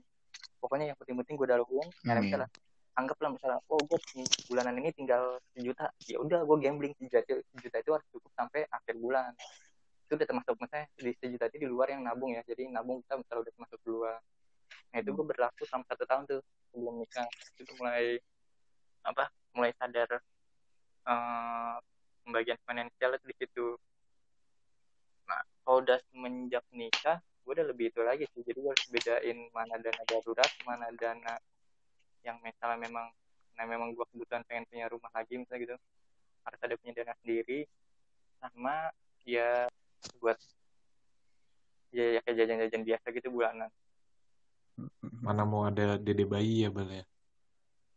pokoknya 0.57 0.91
yang 0.91 0.97
penting-penting 0.97 1.35
gue 1.37 1.47
dahuluin 1.53 1.89
nah 2.07 2.17
Hmm. 2.17 2.23
misalnya 2.25 2.49
anggaplah 2.95 3.29
misalnya 3.35 3.59
oh 3.67 3.79
gue 3.83 3.99
bulanan 4.47 4.75
ini 4.79 4.89
tinggal 4.95 5.37
sejuta 5.51 5.91
ya 6.07 6.17
udah 6.23 6.47
gue 6.47 6.57
gambling 6.63 6.93
sejuta, 6.95 7.21
sejuta 7.27 7.77
itu 7.83 7.91
harus 7.91 8.07
cukup 8.09 8.31
sampai 8.39 8.63
akhir 8.71 8.95
bulan 8.97 9.31
itu 10.05 10.13
udah 10.15 10.27
termasuk 10.29 10.53
misalnya 10.61 10.87
di 10.95 11.11
sejuta 11.17 11.45
itu 11.51 11.57
di 11.65 11.69
luar 11.69 11.87
yang 11.91 12.01
nabung 12.07 12.31
ya 12.31 12.41
jadi 12.47 12.71
nabung 12.71 13.03
kita 13.03 13.19
misalnya 13.19 13.41
udah 13.45 13.53
termasuk 13.53 13.79
dua 13.83 14.11
nah 14.91 14.97
itu 15.01 15.09
gue 15.11 15.25
berlaku 15.25 15.63
selama 15.67 15.85
satu 15.89 16.03
tahun 16.07 16.23
tuh 16.29 16.41
sebelum 16.71 16.95
nikah. 16.99 17.27
Itu 17.59 17.71
mulai 17.79 18.19
apa 19.05 19.29
mulai 19.55 19.71
sadar 19.77 20.09
eh, 21.07 21.75
pembagian 22.25 22.59
finansial 22.65 23.15
itu 23.15 23.25
di 23.29 23.35
situ. 23.37 23.67
Nah 25.29 25.41
kalau 25.63 25.81
udah 25.83 25.97
semenjak 26.11 26.65
nikah 26.73 27.19
gue 27.45 27.53
udah 27.53 27.67
lebih 27.69 27.93
itu 27.93 28.01
lagi 28.01 28.25
sih. 28.33 28.41
Jadi 28.41 28.57
gue 28.57 28.71
harus 28.73 28.87
bedain 28.89 29.37
mana 29.53 29.75
dana 29.77 30.03
darurat 30.09 30.51
mana 30.65 30.87
dana 30.97 31.35
yang 32.25 32.41
misalnya 32.41 32.81
memang 32.81 33.07
nah 33.55 33.63
memang 33.63 33.95
gue 33.95 34.03
kebutuhan 34.11 34.43
pengen 34.49 34.67
punya 34.67 34.85
rumah 34.89 35.11
lagi 35.13 35.37
misalnya 35.37 35.61
gitu. 35.63 35.75
Harus 36.45 36.59
ada 36.61 36.75
punya 36.81 36.93
dana 36.97 37.13
sendiri 37.21 37.65
sama 38.41 38.93
ya 39.25 39.65
buat 40.21 40.37
ya, 41.95 42.05
ya 42.17 42.19
kayak 42.21 42.35
jajan-jajan 42.45 42.83
biasa 42.85 43.05
gitu 43.15 43.27
bulanan 43.33 43.69
Mana 45.25 45.41
mau 45.41 45.65
ada 45.65 45.97
dede 45.97 46.21
bayi 46.29 46.63
ya, 46.63 46.69
Bal 46.69 46.89
ya? 46.93 47.05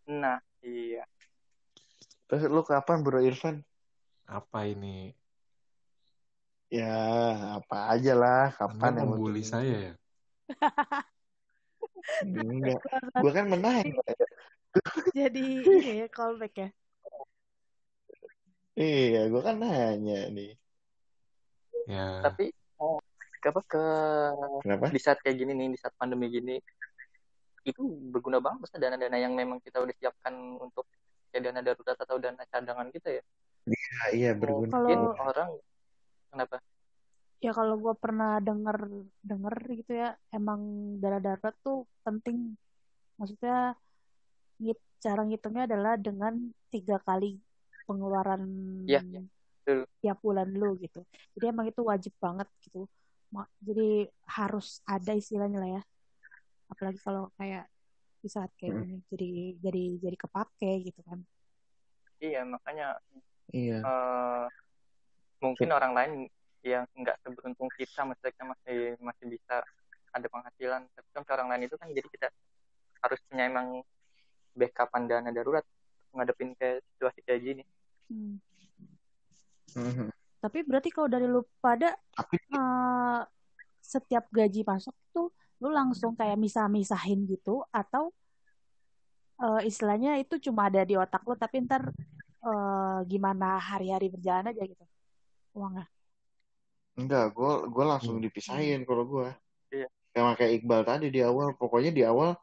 nah 0.09 0.41
iya. 0.65 1.05
Terus 2.25 2.49
lu 2.49 2.65
kapan 2.65 3.05
bro 3.05 3.21
Irfan? 3.21 3.61
Apa 4.25 4.65
ini? 4.65 5.13
ya 6.69 6.93
apa 7.57 7.97
aja 7.97 8.13
lah 8.13 8.53
Anda 8.53 8.61
kapan 8.61 8.93
yang 9.01 9.09
membuli 9.17 9.41
saya 9.41 9.77
ya? 9.89 9.95
enggak. 12.25 12.81
Gue 13.17 13.33
kan 13.33 13.49
menang. 13.49 13.89
Jadi 15.17 15.65
ini 15.65 16.05
ya 16.05 16.09
callback 16.13 16.55
ya. 16.57 16.69
iya 18.79 19.27
gue 19.33 19.43
kan 19.43 19.57
nanya 19.59 20.29
nih. 20.29 20.53
Ya, 21.89 22.21
tapi 22.21 22.53
oh, 22.77 23.01
apa 23.41 23.61
ke 23.65 23.85
kenapa? 24.61 24.93
di 24.93 25.01
saat 25.01 25.19
kayak 25.25 25.41
gini 25.41 25.57
nih 25.57 25.69
di 25.73 25.79
saat 25.81 25.97
pandemi 25.97 26.29
gini 26.29 26.61
itu 27.69 27.83
berguna 28.09 28.41
banget 28.41 28.59
Mas, 28.65 28.73
dana-dana 28.73 29.17
yang 29.17 29.37
memang 29.37 29.61
kita 29.61 29.79
udah 29.79 29.95
siapkan 29.97 30.35
untuk 30.57 30.89
kayak 31.29 31.53
dana 31.53 31.61
darurat 31.61 31.99
atau 31.99 32.17
dana 32.17 32.43
cadangan 32.49 32.89
kita 32.89 33.21
ya 33.21 33.23
Ah, 34.01 34.09
iya 34.17 34.31
berguna 34.33 34.73
mungkin 34.73 34.99
Kalau- 35.13 35.29
orang 35.29 35.51
kenapa 36.33 36.57
Ya 37.39 37.55
kalau 37.55 37.79
gue 37.79 37.95
pernah 37.95 38.43
denger 38.43 38.91
denger 39.23 39.55
gitu 39.79 39.93
ya, 39.95 40.11
emang 40.35 40.59
dana 40.99 41.23
darurat 41.23 41.55
tuh 41.63 41.87
penting. 42.03 42.59
Maksudnya 43.15 43.79
ngit, 44.59 44.75
cara 44.99 45.23
ngitungnya 45.23 45.71
adalah 45.71 45.95
dengan 45.95 46.35
tiga 46.67 46.99
kali 46.99 47.39
pengeluaran 47.87 48.43
Iya, 48.91 49.07
iya, 49.07 49.23
betul. 49.63 49.87
tiap 50.03 50.19
bulan 50.19 50.51
lu 50.51 50.75
gitu. 50.83 51.07
Jadi 51.39 51.45
emang 51.47 51.71
itu 51.71 51.79
wajib 51.87 52.11
banget 52.19 52.51
gitu. 52.67 52.91
Jadi 53.63 54.11
harus 54.27 54.83
ada 54.83 55.15
istilahnya 55.15 55.59
lah 55.63 55.71
ya. 55.79 55.83
Apalagi 56.69 57.01
kalau 57.01 57.33
kayak 57.37 57.67
di 58.19 58.29
saat 58.29 58.51
kayak 58.59 58.73
Hmm. 58.75 58.83
gini, 58.85 58.97
jadi 59.09 59.29
jadi 59.63 59.85
jadi 60.05 60.17
kepake 60.19 60.73
gitu 60.91 61.01
kan. 61.07 61.21
iya 62.19 62.43
makanya 62.43 62.99
iya 63.55 63.79
eh, 63.79 64.45
mungkin 65.39 65.71
orang 65.71 65.95
lain 65.95 66.13
yang 66.67 66.83
nggak 66.91 67.15
seberuntung 67.23 67.71
kita 67.79 68.03
maksudnya 68.03 68.43
masih 68.43 68.99
masih 68.99 69.39
bisa 69.39 69.63
ada 70.11 70.27
penghasilan 70.27 70.83
tapi 70.99 71.09
kan 71.15 71.23
ke 71.23 71.31
orang 71.31 71.47
lain 71.55 71.71
itu 71.71 71.79
kan 71.79 71.87
jadi 71.95 72.09
kita 72.11 72.27
harus 73.07 73.23
punya 73.31 73.47
emang 73.47 73.87
backupan 74.51 75.07
dana 75.07 75.31
darurat 75.31 75.63
ngadepin 76.11 76.59
kayak 76.59 76.83
situasi 76.91 77.23
kayak 77.23 77.43
gini 77.47 77.65
Hmm. 78.11 78.43
Mhm. 79.79 80.09
Tapi 80.43 80.59
berarti 80.67 80.91
kalau 80.91 81.07
dari 81.07 81.31
lu 81.31 81.47
pada 81.63 81.95
tapi 82.19 82.35
eh, 82.51 83.21
setiap 83.79 84.27
gaji 84.33 84.67
masuk 84.67 84.97
tuh 85.15 85.28
lu 85.59 85.69
langsung 85.75 86.15
kayak 86.15 86.39
misah-misahin 86.39 87.27
gitu 87.27 87.67
atau 87.75 88.15
eh, 89.43 89.61
istilahnya 89.71 90.19
itu 90.23 90.35
cuma 90.51 90.71
ada 90.71 90.83
di 90.87 90.95
otak 90.95 91.23
lu 91.27 91.35
tapi 91.35 91.63
ntar 91.67 91.83
eh, 92.47 92.99
gimana 93.11 93.59
hari-hari 93.59 94.07
berjalan 94.15 94.51
aja 94.51 94.63
gitu? 94.63 94.85
Uangnya. 95.59 95.87
enggak 96.99 97.31
gue 97.31 97.53
gue 97.71 97.85
langsung 97.87 98.19
Hmm. 98.19 98.25
dipisahin 98.27 98.83
kalau 98.83 99.05
gue 99.07 99.29
Iya. 99.71 99.87
sama 100.15 100.35
kayak 100.35 100.53
Iqbal 100.63 100.83
tadi 100.83 101.07
di 101.15 101.21
awal 101.23 101.55
pokoknya 101.55 101.91
di 101.95 102.03
awal 102.03 102.35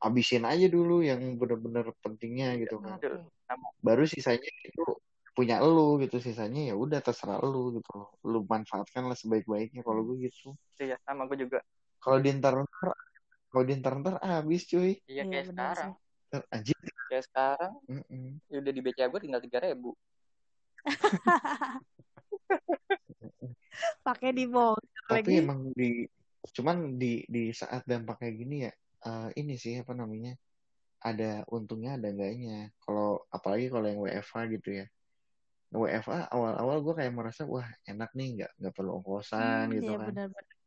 abisin 0.00 0.48
aja 0.48 0.66
dulu 0.72 1.04
yang 1.04 1.20
bener-bener 1.36 1.92
pentingnya 2.00 2.56
gitu 2.64 2.80
kan. 2.80 2.96
Baru 3.84 4.08
sisanya 4.08 4.48
itu 4.64 4.82
punya 5.36 5.60
lu 5.60 6.00
gitu 6.00 6.16
sisanya 6.16 6.72
ya 6.72 6.74
udah 6.76 7.00
terserah 7.04 7.40
lu 7.44 7.76
gitu 7.76 7.92
lu 8.24 8.44
manfaatkan 8.48 9.04
lah 9.08 9.16
sebaik-baiknya 9.16 9.84
kalau 9.84 10.00
gue 10.08 10.28
gitu. 10.32 10.56
Iya 10.80 10.96
sama 11.04 11.28
gue 11.28 11.44
juga 11.44 11.60
kalau 12.02 12.18
di 12.24 12.30
ntar 12.38 12.54
kalau 13.50 13.64
di 13.68 13.74
ntar 13.80 13.94
habis 14.22 14.62
cuy. 14.70 14.92
Iya 15.10 15.22
Iya, 15.22 15.24
kayak 15.30 15.46
benar 15.48 15.70
sekarang. 15.74 15.90
Ntar, 16.28 16.42
anjir. 16.54 16.76
Kayak 17.08 17.24
sekarang 17.28 17.72
Mm-mm. 17.90 18.26
ya 18.50 18.56
udah 18.62 18.72
di 18.76 18.80
BCA 18.84 19.06
gue 19.12 19.20
tinggal 19.24 19.42
tiga 19.46 19.58
ribu. 19.66 19.90
Pakai 24.04 24.30
di 24.36 24.44
bongkar 24.52 25.04
tapi 25.10 25.30
lagi. 25.30 25.38
emang 25.42 25.60
di 25.80 26.06
cuman 26.56 26.76
di 27.02 27.06
di 27.34 27.40
saat 27.60 27.82
dampak 27.90 28.16
kayak 28.24 28.36
gini 28.40 28.54
ya 28.66 28.70
eh, 29.06 29.28
ini 29.40 29.52
sih 29.62 29.74
apa 29.82 29.92
namanya 30.00 30.32
ada 31.08 31.24
untungnya 31.56 31.90
ada 31.98 32.08
enggaknya. 32.12 32.54
Kalau 32.84 33.06
apalagi 33.36 33.66
kalau 33.72 33.86
yang 33.90 34.00
WFH 34.04 34.36
gitu 34.54 34.68
ya. 34.80 34.86
WFH 35.82 36.20
awal-awal 36.34 36.78
gue 36.86 36.94
kayak 36.98 37.14
merasa 37.18 37.42
wah 37.52 37.68
enak 37.90 38.10
nih 38.18 38.28
nggak 38.36 38.50
nggak 38.60 38.74
perlu 38.76 38.90
ongkosan 39.00 39.66
Hmm, 39.66 39.70
gitu 39.78 39.90
iya 39.90 39.96
kan. 40.02 40.14
benar-benar. 40.14 40.59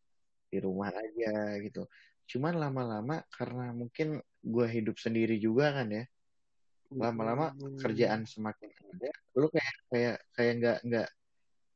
Di 0.54 0.60
rumah 0.62 0.94
aja 0.94 1.58
gitu 1.66 1.90
cuman 2.30 2.54
lama-lama 2.62 3.26
karena 3.34 3.74
mungkin 3.74 4.22
gue 4.46 4.68
hidup 4.70 5.02
sendiri 5.02 5.42
juga 5.42 5.74
kan 5.74 5.90
ya 5.90 6.06
lama-lama 6.94 7.50
kerjaan 7.82 8.30
semakin 8.30 8.70
ada 8.94 9.10
lu 9.34 9.50
kayak 9.50 9.76
kayak 9.90 10.16
kayak 10.38 10.54
nggak 10.62 10.78
nggak 10.86 11.10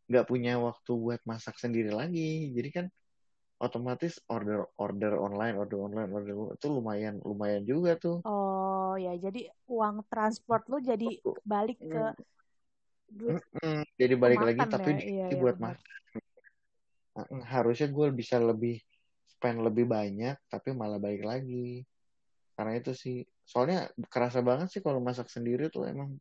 nggak 0.07 0.25
punya 0.29 0.53
waktu 0.61 0.91
buat 0.93 1.21
masak 1.25 1.57
sendiri 1.57 1.89
lagi 1.89 2.53
jadi 2.53 2.69
kan 2.69 2.85
otomatis 3.57 4.21
order 4.29 4.69
order 4.77 5.17
online 5.17 5.57
order 5.57 5.81
online 5.81 6.11
order 6.13 6.53
itu 6.53 6.67
lumayan 6.69 7.17
lumayan 7.25 7.65
juga 7.65 7.97
tuh 7.97 8.21
Oh 8.27 8.95
ya, 8.97 9.13
jadi 9.13 9.51
uang 9.69 10.01
transport 10.09 10.65
lu 10.71 10.81
jadi 10.81 11.21
balik 11.45 11.77
ke 11.79 12.03
duit 13.13 13.39
Mm-mm. 13.39 13.83
Jadi 13.95 14.13
balik 14.15 14.41
lagi 14.41 14.61
makan 14.63 14.73
tapi 14.73 14.91
ya. 14.91 14.99
Iya, 14.99 15.25
iya 15.31 15.39
buat 15.39 15.57
makan. 15.59 15.87
Harusnya 17.49 17.89
gue 17.89 18.07
bisa 18.13 18.37
lebih 18.37 18.77
spend 19.25 19.65
lebih 19.65 19.85
banyak 19.89 20.37
tapi 20.49 20.69
malah 20.73 21.01
balik 21.01 21.25
lagi. 21.25 21.81
Karena 22.53 22.77
itu 22.77 22.93
sih. 22.93 23.25
Soalnya 23.47 23.87
kerasa 24.11 24.43
banget 24.43 24.67
sih 24.73 24.81
kalau 24.83 24.99
masak 24.99 25.31
sendiri 25.31 25.71
tuh 25.71 25.87
emang 25.87 26.19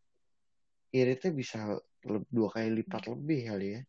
iritnya 0.94 1.32
bisa 1.34 1.58
dua 2.30 2.48
kali 2.54 2.82
lipat 2.82 3.10
lebih 3.10 3.40
kali 3.50 3.66
ya. 3.76 3.82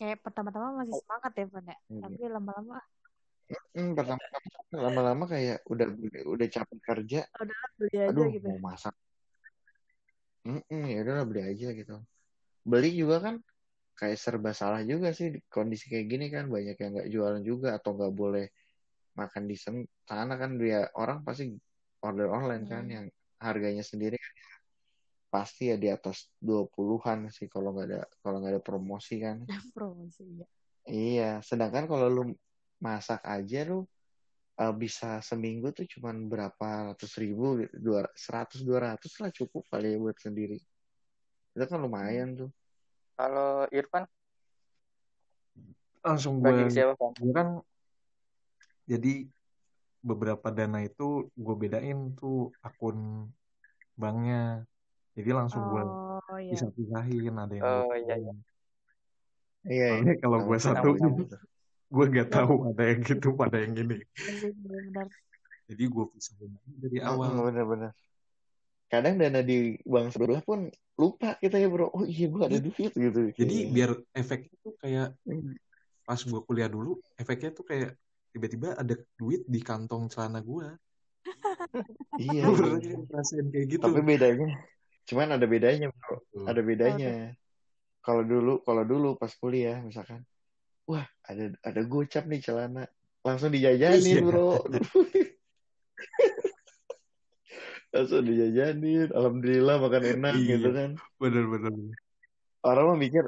Kayak 0.00 0.18
pertama-tama 0.24 0.80
masih 0.80 0.96
semangat 0.96 1.32
ya, 1.36 1.46
Van 1.52 1.66
ya. 1.68 1.76
Iya. 1.76 2.00
Tapi 2.08 2.22
lama-lama 2.26 2.78
Hmm, 3.74 3.98
pertama 3.98 4.22
lama-lama 4.70 5.24
kayak 5.26 5.66
udah 5.66 5.86
udah 6.22 6.48
capek 6.50 6.78
kerja, 6.86 7.20
udahlah 7.34 7.70
beli 7.74 7.96
aja 7.98 8.10
aduh 8.10 8.30
gitu. 8.30 8.46
mau 8.46 8.58
masak. 8.70 8.94
Mm-mm, 10.46 10.82
ya 10.86 10.98
udahlah 11.02 11.26
beli 11.26 11.42
aja 11.42 11.68
gitu. 11.74 11.96
Beli 12.62 12.90
juga 12.94 13.16
kan 13.18 13.34
kayak 14.00 14.16
serba 14.16 14.56
salah 14.56 14.80
juga 14.80 15.12
sih 15.12 15.28
di 15.36 15.38
kondisi 15.52 15.92
kayak 15.92 16.06
gini 16.08 16.26
kan 16.32 16.48
banyak 16.48 16.76
yang 16.80 16.90
nggak 16.96 17.08
jualan 17.12 17.42
juga 17.44 17.68
atau 17.76 17.92
nggak 17.92 18.14
boleh 18.16 18.46
makan 19.20 19.44
di 19.44 19.56
sana 19.60 20.34
kan 20.40 20.56
dia 20.56 20.88
orang 20.96 21.20
pasti 21.20 21.52
order 22.00 22.32
online 22.32 22.64
kan 22.64 22.84
Hmm. 22.88 22.94
yang 22.96 23.06
harganya 23.44 23.84
sendiri 23.84 24.16
kan 24.16 24.32
ya 24.32 24.50
pasti 25.30 25.70
ya 25.70 25.78
di 25.78 25.86
atas 25.86 26.26
20-an 26.42 27.30
sih 27.30 27.46
kalau 27.46 27.70
nggak 27.70 27.86
ada 27.86 28.00
kalau 28.18 28.42
nggak 28.42 28.52
ada 28.58 28.62
promosi 28.62 29.22
kan. 29.22 29.46
Promosi 29.76 30.26
ya. 30.42 30.46
Iya, 30.90 31.30
sedangkan 31.46 31.86
kalau 31.86 32.10
lu 32.10 32.22
masak 32.82 33.22
aja 33.22 33.62
lu 33.62 33.86
uh, 34.58 34.74
bisa 34.74 35.22
seminggu 35.22 35.70
tuh 35.70 35.86
cuman 35.86 36.26
berapa 36.26 36.90
ratus 36.90 37.14
ribu, 37.22 37.62
gitu. 37.62 37.78
dua 37.78 38.10
seratus 38.18 38.66
dua 38.66 38.90
ratus 38.90 39.22
lah 39.22 39.30
cukup 39.30 39.70
kali 39.70 39.94
ya 39.94 39.98
buat 40.02 40.18
sendiri. 40.18 40.58
Itu 41.54 41.64
kan 41.70 41.78
lumayan 41.78 42.34
tuh. 42.34 42.50
Kalau 43.20 43.68
Irfan 43.68 44.04
langsung 46.00 46.40
bagi 46.40 46.64
gue 46.64 46.72
siapa 46.72 46.96
gue 46.96 47.32
kan 47.36 47.48
jadi 48.88 49.12
beberapa 50.00 50.48
dana 50.48 50.80
itu 50.80 51.28
gue 51.36 51.54
bedain 51.60 52.16
tuh 52.16 52.48
akun 52.64 53.28
banknya 54.00 54.64
jadi 55.12 55.30
langsung 55.36 55.60
gue 55.68 55.82
Oh 55.84 56.40
iya. 56.40 56.56
bisa 56.56 56.66
pisahin 56.72 57.34
ada 57.36 57.52
yang 57.52 57.68
Oh, 57.68 57.92
gue 57.92 58.00
iya, 58.00 58.14
iya. 58.16 58.32
Iya, 59.68 59.86
iya. 60.00 60.12
Kalau 60.24 60.38
gue 60.40 60.56
satu 60.56 60.88
gue 61.94 62.04
nggak 62.06 62.28
tahu 62.32 62.54
ada 62.72 62.82
yang 62.88 63.00
gitu 63.04 63.28
pada 63.36 63.56
yang 63.60 63.72
gini 63.76 63.98
Benar. 64.64 65.06
jadi 65.68 65.84
gue 65.84 66.04
pisahin 66.16 66.52
dari 66.80 66.96
Mm-mm, 66.96 67.10
awal 67.12 67.32
Bener-bener. 67.44 67.92
Kadang 68.90 69.14
dana 69.16 69.40
di 69.40 69.78
bank 69.86 70.10
sebelah 70.10 70.42
pun 70.42 70.66
lupa 70.98 71.38
kita 71.38 71.56
ya 71.56 71.70
bro. 71.70 71.88
Oh 71.88 72.02
iya 72.02 72.26
gue 72.26 72.42
ada 72.42 72.58
duit 72.58 72.90
gitu. 72.90 73.20
jadi 73.32 73.54
Kayak- 73.56 73.70
biar 73.72 73.90
efeknya 74.12 74.56
tuh 74.60 74.74
kayak 74.76 75.08
Hmm. 75.22 75.54
pas 76.02 76.18
gue 76.18 76.40
kuliah 76.42 76.66
dulu 76.66 76.98
efeknya 77.14 77.54
tuh 77.54 77.62
kayak 77.62 77.94
tiba-tiba 78.30 78.74
ada 78.74 78.94
duit 79.14 79.46
di 79.46 79.62
kantong 79.62 80.10
celana 80.10 80.42
gue 80.42 80.66
Iya. 82.18 82.42
iya. 82.50 82.96
ngerasain 82.98 83.46
kayak 83.48 83.66
gitu 83.70 83.82
Tapi 83.86 84.00
bedanya, 84.02 84.48
cuman 85.06 85.28
ada 85.38 85.46
bedanya 85.46 85.86
bro. 85.88 86.16
Tuh. 86.34 86.44
Ada 86.44 86.60
bedanya. 86.60 87.12
Kalau 88.00 88.24
dulu, 88.24 88.58
kalau 88.60 88.82
dulu 88.82 89.08
pas 89.14 89.30
kuliah 89.34 89.78
misalkan, 89.80 90.24
wah 90.84 91.04
ada 91.22 91.52
ada 91.60 91.80
gocap 91.84 92.24
nih 92.26 92.40
celana, 92.40 92.88
langsung 93.22 93.52
dijajanin 93.52 94.18
Iya. 94.18 94.24
bro. 94.24 94.58
langsung 97.90 98.22
dijajanin, 98.22 99.10
alhamdulillah 99.10 99.76
makan 99.82 100.02
enak 100.18 100.32
Iya. 100.38 100.46
gitu 100.56 100.68
kan. 100.70 100.90
bener-bener 101.18 101.74
Orang 102.60 102.92
mah 102.92 102.98
mikir, 103.00 103.24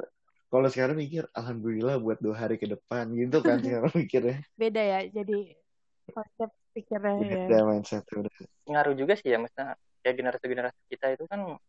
kalau 0.47 0.69
sekarang 0.69 0.95
mikir, 0.95 1.25
alhamdulillah 1.33 1.97
buat 1.97 2.21
dua 2.21 2.37
hari 2.37 2.61
ke 2.61 2.69
depan 2.69 3.09
gitu 3.11 3.41
kan 3.41 3.57
sekarang 3.65 3.91
mikirnya. 3.97 4.45
Beda 4.53 4.81
ya. 4.81 4.99
Jadi 5.09 5.57
konsep 6.13 6.49
pikirnya 6.71 7.13
ya. 7.17 7.25
Beda 7.49 7.57
mindset 7.65 8.05
udah. 8.13 8.33
ngaruh 8.63 8.95
juga 8.95 9.19
sih 9.19 9.27
ya 9.27 9.41
maksudnya 9.41 9.75
kayak 10.05 10.15
generasi-generasi 10.19 10.79
kita 10.87 11.05
itu 11.19 11.25
kan 11.27 11.59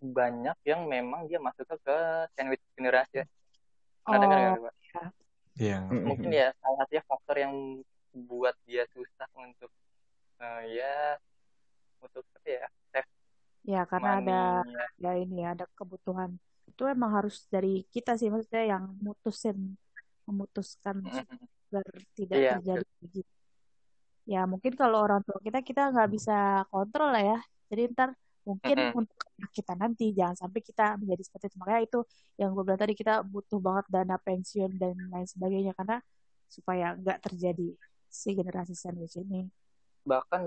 banyak 0.00 0.56
yang 0.64 0.84
memang 0.88 1.28
dia 1.28 1.40
masuk 1.40 1.64
ke 1.68 1.96
sandwich 2.36 2.60
generasi 2.76 3.22
ya. 3.22 3.26
Dengar 4.10 4.36
Oh, 4.36 4.42
nggak, 4.42 4.62
Pak? 4.64 4.74
yang 5.60 5.82
Mm-mm. 5.92 6.08
Mungkin 6.08 6.30
ya 6.32 6.50
salah 6.58 6.76
satunya 6.82 7.02
faktor 7.04 7.36
yang 7.36 7.52
buat 8.16 8.56
dia 8.64 8.88
susah 8.90 9.28
untuk 9.36 9.68
eh, 10.40 10.62
ya 10.74 11.20
untuk 12.06 12.24
apa 12.36 12.48
ya 12.58 12.66
ya 13.72 13.80
karena 13.90 14.10
ada 14.20 14.32
ya 15.04 15.10
ini 15.22 15.34
ya 15.44 15.48
ada 15.54 15.64
kebutuhan. 15.78 16.30
Itu 16.70 16.82
emang 16.94 17.10
harus 17.18 17.34
dari 17.54 17.68
kita 17.94 18.10
sih 18.20 18.28
maksudnya 18.32 18.64
yang 18.72 18.84
mutusin 19.04 19.56
memutuskan 20.28 20.96
agar 21.70 21.86
tidak 22.18 22.38
Iya, 22.38 22.50
terjadi 22.50 22.86
begitu. 23.02 23.32
Ya 24.32 24.40
mungkin 24.52 24.72
kalau 24.80 24.98
orang 25.06 25.20
tua 25.26 25.38
kita 25.46 25.58
kita 25.68 25.80
nggak 25.92 26.08
bisa 26.16 26.32
kontrol 26.72 27.08
lah 27.14 27.22
ya. 27.30 27.38
Jadi 27.70 27.82
ntar 27.94 28.10
mungkin 28.48 28.78
Mm-mm. 28.78 28.98
untuk 29.00 29.18
kita 29.56 29.72
nanti 29.82 30.04
jangan 30.18 30.36
sampai 30.42 30.60
kita 30.68 30.82
menjadi 31.00 31.22
seperti 31.26 31.44
itu. 31.50 31.56
Makanya 31.62 31.80
itu 31.86 31.98
yang 32.40 32.48
gue 32.54 32.62
bilang 32.66 32.80
tadi 32.82 32.94
kita 33.00 33.12
butuh 33.32 33.58
banget 33.66 33.84
dana 33.94 34.16
pensiun 34.26 34.70
dan 34.80 34.94
lain 35.12 35.28
sebagainya 35.28 35.72
karena 35.78 35.96
supaya 36.54 36.86
nggak 37.00 37.18
terjadi 37.26 37.68
si 38.10 38.28
generasi 38.38 38.74
sandwich 38.74 39.16
ini. 39.22 39.46
Bahkan 40.08 40.42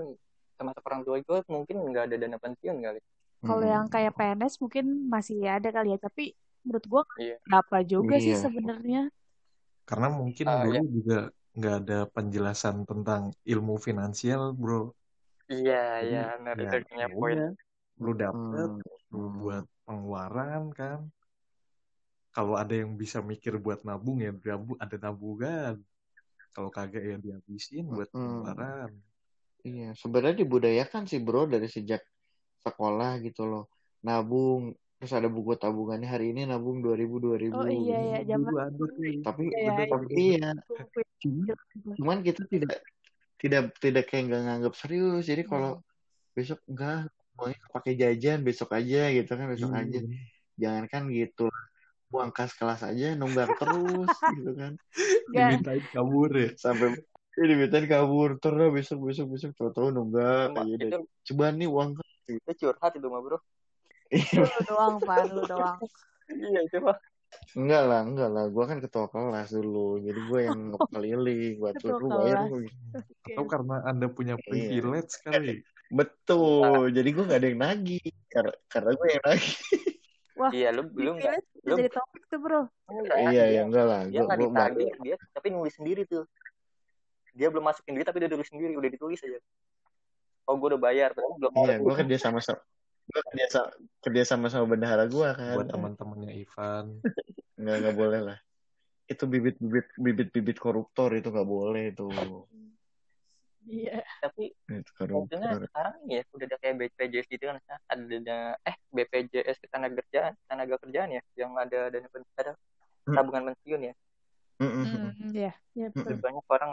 termasuk 0.58 0.82
orang 0.88 1.02
tua 1.06 1.16
gue 1.28 1.38
mungkin 1.54 1.76
nggak 1.90 2.04
ada 2.08 2.16
dana 2.22 2.38
pensiun 2.44 2.76
kali. 2.86 3.00
Kalau 3.46 3.64
Mm-mm. 3.64 3.74
yang 3.74 3.86
kayak 3.92 4.12
PNS 4.18 4.54
mungkin 4.62 4.84
masih 5.14 5.36
ada 5.56 5.68
kali 5.76 5.88
ya, 5.94 5.98
tapi 6.06 6.22
menurut 6.64 6.84
gue 6.92 7.02
Iya. 7.18 7.38
berapa 7.46 7.76
juga 7.92 8.16
sih 8.24 8.34
Iya. 8.34 8.36
sebenarnya. 8.44 9.00
karena 9.88 10.08
mungkin 10.20 10.48
Ah, 10.48 10.64
dulu 10.64 10.74
ya. 10.74 10.80
juga 10.96 11.14
nggak 11.56 11.74
ada 11.80 11.94
penjelasan 12.14 12.76
tentang 12.90 13.22
ilmu 13.52 13.74
finansial 13.86 14.42
bro 14.60 14.80
Iya, 15.52 15.74
iya, 16.06 16.18
benar 16.38 16.56
ya, 16.62 16.64
itu 16.64 16.74
punya 16.88 17.06
ya 17.06 17.14
poin. 17.16 17.38
lu 18.02 18.10
dapet 18.22 18.70
Hmm. 18.70 18.82
lu 19.12 19.26
Hmm. 19.34 19.36
buat 19.40 19.64
pengeluaran 19.86 20.62
kan 20.78 21.00
kalau 22.34 22.54
ada 22.62 22.74
yang 22.82 22.92
bisa 23.02 23.18
mikir 23.30 23.54
buat 23.64 23.80
nabung 23.88 24.18
ya 24.26 24.30
nabung 24.48 24.78
ada 24.84 24.96
nabungan 25.04 25.74
kalau 26.54 26.70
kagak 26.76 27.02
ya 27.10 27.16
dihabisin 27.24 27.84
buat 27.96 28.10
Hmm. 28.14 28.84
Iya, 29.64 29.96
sebenarnya 29.96 30.44
dibudayakan 30.44 31.08
sih 31.08 31.24
bro 31.24 31.48
dari 31.48 31.64
sejak 31.72 32.04
sekolah 32.60 33.16
gitu 33.24 33.48
loh. 33.48 33.64
Nabung, 34.04 34.76
terus 35.00 35.12
ada 35.16 35.28
buku 35.32 35.56
tabungannya 35.56 36.04
hari 36.04 36.36
ini 36.36 36.44
nabung 36.44 36.84
2000 36.84 37.16
2000 37.16 37.64
Oh 37.64 37.68
iya 37.72 37.96
ya, 38.12 38.18
zaman 38.36 38.72
Tapi 39.24 39.42
Iya, 39.48 39.58
bener, 39.72 39.86
tapi 39.88 40.04
bener. 40.12 40.20
iya, 40.20 40.48
buku 40.68 41.00
cuman, 41.24 41.44
itu. 41.48 41.90
cuman 41.96 42.18
kita 42.20 42.42
tidak 42.52 42.70
tidak 43.40 43.62
tidak 43.80 44.04
kayak 44.08 44.22
nggak 44.28 44.42
nganggap 44.44 44.74
serius. 44.76 45.24
Jadi 45.24 45.42
kalau 45.48 45.80
Hmm. 45.80 45.84
besok 46.36 46.60
enggak 46.68 47.08
maunya 47.34 47.58
pakai 47.72 47.92
jajan 47.98 48.38
besok 48.44 48.70
aja 48.76 49.00
gitu 49.16 49.30
kan 49.32 49.46
besok 49.48 49.72
Iya. 49.72 49.80
aja. 49.80 49.98
Jangan 50.60 50.84
kan 50.92 51.02
gitu. 51.08 51.48
Buang 52.12 52.30
kas 52.36 52.52
kelas 52.52 52.84
aja 52.84 53.16
nunggak 53.16 53.56
terus 53.56 54.12
gitu 54.36 54.52
kan. 54.52 54.76
Dimintain 55.32 55.82
kabur 55.88 56.30
ya 56.36 56.52
Sampai 56.60 57.00
dimintain 57.34 57.86
kabur 57.90 58.38
terus 58.38 58.70
besok 58.70 59.10
besok 59.10 59.26
besok 59.34 59.50
tahu-tahu 59.58 59.90
nunggak 59.90 60.54
itu 60.70 61.02
Coba 61.32 61.50
nih 61.50 61.66
uang 61.66 61.98
itu 62.30 62.50
curhat 62.64 62.94
itu 62.96 63.06
mah 63.10 63.20
bro. 63.20 63.38
lu 64.14 64.60
doang, 64.68 64.96
Pak, 65.02 65.26
lu 65.34 65.42
doang. 65.44 65.76
Iya 66.30 66.60
itu 66.64 66.78
mah. 66.80 66.96
Enggak 67.58 67.82
lah, 67.84 68.00
enggak 68.06 68.30
lah. 68.30 68.44
Gua 68.46 68.64
kan 68.70 68.78
ketua 68.78 69.10
kelas 69.10 69.50
dulu. 69.50 69.98
Jadi 70.00 70.20
gue 70.30 70.40
yang 70.46 70.60
ngeliling 70.94 71.58
buat 71.58 71.74
lu 71.82 72.08
bayar 72.08 72.46
atau 73.26 73.44
karena 73.44 73.76
anda 73.84 74.06
punya 74.06 74.38
Iya. 74.38 74.44
privilege 74.46 75.14
kali 75.24 75.60
Betul. 75.92 76.90
Jadi 76.96 77.08
gue 77.12 77.24
gak 77.28 77.38
ada 77.42 77.48
yang 77.50 77.60
nagih. 77.60 78.04
Karena, 78.32 78.54
karena 78.70 78.90
gue 78.94 79.08
yang 79.10 79.24
nagih. 79.24 79.56
Wah, 80.34 80.50
Iya 80.50 80.68
lu 80.74 80.82
belum 80.90 81.14
nggak 81.22 81.30
privilege 81.30 81.48
bisa 81.54 81.68
lu 81.70 81.74
jadi 81.78 81.90
topik 81.94 82.22
tuh, 82.26 82.38
bro. 82.42 82.60
enggak 82.90 83.16
iya, 83.18 83.30
dia 83.30 83.54
ya 83.54 83.62
enggak 83.66 83.86
lah. 83.86 84.00
dia 84.06 84.20
Gue 84.20 84.26
gue 84.26 84.28
baru. 84.30 84.42
ditagih 84.50 84.90
dia 85.02 85.16
tapi 85.30 85.48
nulis 85.54 85.74
sendiri 85.78 86.02
tuh. 86.10 86.24
Dia 87.34 87.50
belum 87.50 87.66
masukin 87.66 87.92
duit 87.92 88.06
tapi 88.06 88.22
dia 88.22 88.30
tulis 88.30 88.46
sendiri 88.46 88.72
udah 88.72 88.88
ditulis 88.88 89.18
aja. 89.20 89.38
Oh 90.46 90.54
gue 90.54 90.68
udah 90.70 90.80
bayar, 90.80 91.10
padahal 91.12 91.34
belum 91.36 91.52
Iya, 91.52 91.66
ada 91.66 91.82
gue 91.82 91.94
kerja 91.98 92.16
sama 92.20 92.38
sama 92.38 92.62
gue 93.04 93.20
kerja 93.32 93.46
sama 93.50 93.68
kerja 94.00 94.22
sama 94.24 94.46
sama 94.48 94.64
bendahara 94.66 95.04
gue 95.04 95.28
kan. 95.34 95.54
buat 95.56 95.68
teman-temannya 95.68 96.30
Ivan 96.32 97.04
Enggak 97.60 97.76
enggak 97.82 97.96
boleh 97.96 98.20
lah. 98.22 98.38
Itu 99.04 99.24
bibit-bibit 99.26 99.92
bibit-bibit 99.96 100.56
koruptor 100.56 101.12
itu 101.12 101.28
nggak 101.28 101.44
boleh 101.44 101.92
itu. 101.92 102.08
Iya. 103.64 104.04
tapi 104.20 104.52
Itu 104.68 104.92
koruptor. 104.92 105.64
sekarang 105.64 105.96
ya 106.04 106.20
udah 106.30 106.46
ada 106.46 106.56
kayak 106.60 106.76
BPJS 106.76 107.26
gitu 107.28 107.44
kan 107.48 107.56
ada 107.88 108.38
eh 108.60 108.76
BPJS 108.92 109.56
ketenaga 109.56 110.04
kerjaan 110.04 110.32
tenaga 110.44 110.76
kerjaan 110.84 111.10
ya 111.10 111.22
yang 111.34 111.56
ada 111.56 111.88
dana 111.88 112.08
pen- 112.08 112.28
ada 112.36 112.52
Hmm. 113.04 113.20
tabungan 113.20 113.52
pensiun 113.52 113.80
ya 113.84 113.94
Hmm, 114.60 115.10
iya, 115.34 115.50
iya 115.76 115.86
betul. 115.90 116.14
Banyak 116.24 116.44
orang 116.54 116.70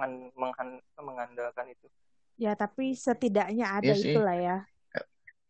mengandalkan 1.02 1.68
itu 1.74 1.88
Ya, 2.42 2.52
tapi 2.58 2.98
setidaknya 2.98 3.66
ada 3.78 3.94
sih. 3.94 4.14
itulah 4.14 4.36
ya. 4.48 4.56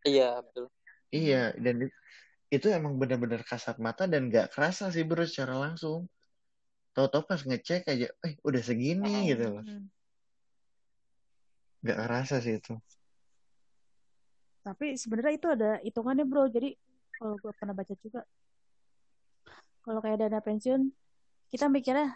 Iya, 0.08 0.24
betul. 0.46 0.66
Iya, 1.16 1.36
dan 1.64 1.76
it- 1.86 1.98
itu 2.56 2.68
emang 2.78 2.94
benar-benar 3.02 3.42
kasat 3.52 3.78
mata 3.86 4.04
dan 4.14 4.22
gak 4.36 4.48
kerasa 4.54 4.86
sih 4.96 5.04
bro 5.10 5.24
secara 5.32 5.56
langsung. 5.66 6.00
Tahu-tahu 6.96 7.24
pas 7.30 7.42
ngecek 7.48 7.82
aja, 7.94 8.08
eh 8.28 8.34
udah 8.48 8.62
segini 8.70 9.08
Mm-mm. 9.08 9.30
gitu 9.32 9.46
loh. 9.56 9.64
Gak 11.88 11.98
kerasa 12.02 12.36
sih 12.44 12.54
itu. 12.60 12.74
Tapi 14.66 14.86
sebenarnya 15.02 15.34
itu 15.38 15.48
ada 15.56 15.70
hitungannya 15.86 16.26
bro. 16.30 16.44
Jadi 16.56 16.70
kalau 17.18 17.36
gue 17.42 17.52
pernah 17.58 17.74
baca 17.78 17.94
juga, 18.04 18.22
kalau 19.84 20.00
kayak 20.04 20.18
dana 20.22 20.40
pensiun, 20.46 20.82
kita 21.52 21.68
mikirnya 21.68 22.16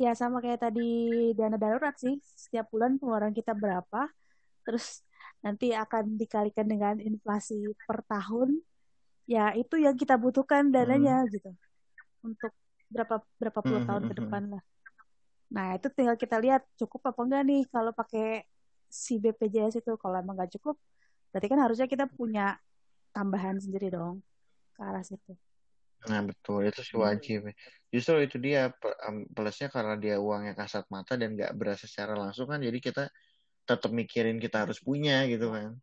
ya 0.00 0.12
sama 0.18 0.42
kayak 0.42 0.60
tadi 0.68 0.90
dana 1.38 1.56
darurat 1.56 1.94
sih. 1.96 2.18
Setiap 2.22 2.68
bulan 2.74 2.98
pengeluaran 2.98 3.32
kita 3.32 3.54
berapa, 3.54 4.10
terus 4.66 5.06
nanti 5.44 5.70
akan 5.74 6.18
dikalikan 6.18 6.66
dengan 6.66 6.94
inflasi 6.98 7.70
per 7.86 8.02
tahun. 8.06 8.58
Ya 9.30 9.54
itu 9.54 9.78
yang 9.78 9.94
kita 9.94 10.18
butuhkan 10.18 10.74
dananya 10.74 11.22
gitu 11.30 11.54
untuk 12.26 12.50
berapa 12.90 13.22
berapa 13.38 13.60
puluh 13.62 13.82
Hmm, 13.82 13.88
tahun 13.88 14.02
hmm, 14.04 14.10
ke 14.10 14.14
hmm. 14.14 14.22
depan 14.26 14.42
lah. 14.52 14.62
Nah 15.54 15.66
itu 15.78 15.88
tinggal 15.94 16.16
kita 16.18 16.36
lihat 16.42 16.62
cukup 16.80 17.00
apa 17.14 17.20
enggak 17.22 17.42
nih 17.46 17.62
kalau 17.70 17.92
pakai 17.94 18.44
si 18.90 19.22
BPJS 19.22 19.80
itu. 19.80 19.92
Kalau 19.96 20.16
emang 20.18 20.34
nggak 20.36 20.58
cukup, 20.58 20.76
berarti 21.30 21.46
kan 21.48 21.60
harusnya 21.62 21.86
kita 21.86 22.04
punya 22.10 22.58
tambahan 23.14 23.56
sendiri 23.62 23.94
dong 23.94 24.20
ke 24.74 24.80
arah 24.82 25.04
situ. 25.06 25.32
Nah 26.10 26.20
betul, 26.28 26.60
itu 26.68 26.80
sih 26.82 26.96
Hmm. 26.96 27.04
wajib. 27.06 27.38
Justru 27.92 28.14
itu 28.26 28.36
dia 28.40 28.72
pe- 28.80 28.98
em, 29.06 29.16
plusnya 29.34 29.68
karena 29.70 29.94
dia 30.00 30.16
uangnya 30.18 30.52
kasat 30.58 30.84
mata 30.94 31.12
dan 31.20 31.36
gak 31.38 31.52
berasa 31.54 31.84
secara 31.86 32.14
langsung 32.18 32.46
kan. 32.50 32.58
Jadi 32.58 32.78
kita 32.82 33.02
tetap 33.68 33.90
mikirin 33.94 34.38
kita 34.42 34.66
harus 34.66 34.78
punya 34.82 35.22
gitu 35.30 35.46
kan. 35.54 35.78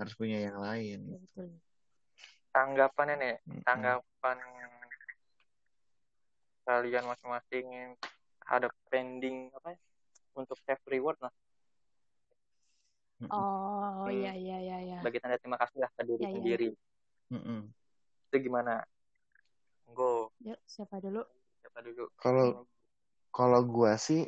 Harus 0.00 0.14
punya 0.18 0.38
yang 0.42 0.58
lain. 0.58 0.98
Ya, 1.06 1.18
betul. 1.22 1.48
Tanggapannya 2.52 3.14
nih, 3.22 3.34
Mm-mm. 3.48 3.64
tanggapan 3.64 4.38
kalian 6.62 7.04
masing-masing 7.10 7.66
ada 8.46 8.68
pending 8.90 9.50
apa 9.56 9.74
ya, 9.74 9.78
untuk 10.38 10.58
self 10.62 10.82
reward 10.86 11.18
lah 11.22 11.32
Mm-mm. 13.22 13.30
Oh 13.32 14.06
Hmm. 14.06 14.10
iya 14.10 14.32
iya 14.34 14.56
iya 14.62 14.76
iya. 14.82 14.96
sebagai 14.98 15.18
tanda 15.22 15.38
terima 15.38 15.58
kasih 15.62 15.78
lah 15.82 15.90
ke 15.94 16.02
diri 16.06 16.22
Ya, 16.22 16.28
ya. 16.28 16.34
sendiri 16.34 16.68
Mm-mm. 17.32 17.60
itu 18.30 18.36
gimana 18.46 18.72
Go. 19.92 20.32
Yuk 20.42 20.58
siapa 20.64 20.98
dulu? 20.98 21.22
siapa 21.62 21.78
dulu? 21.84 22.04
Kalau 22.18 22.66
kalau 23.32 23.60
gua 23.64 23.96
sih 23.96 24.26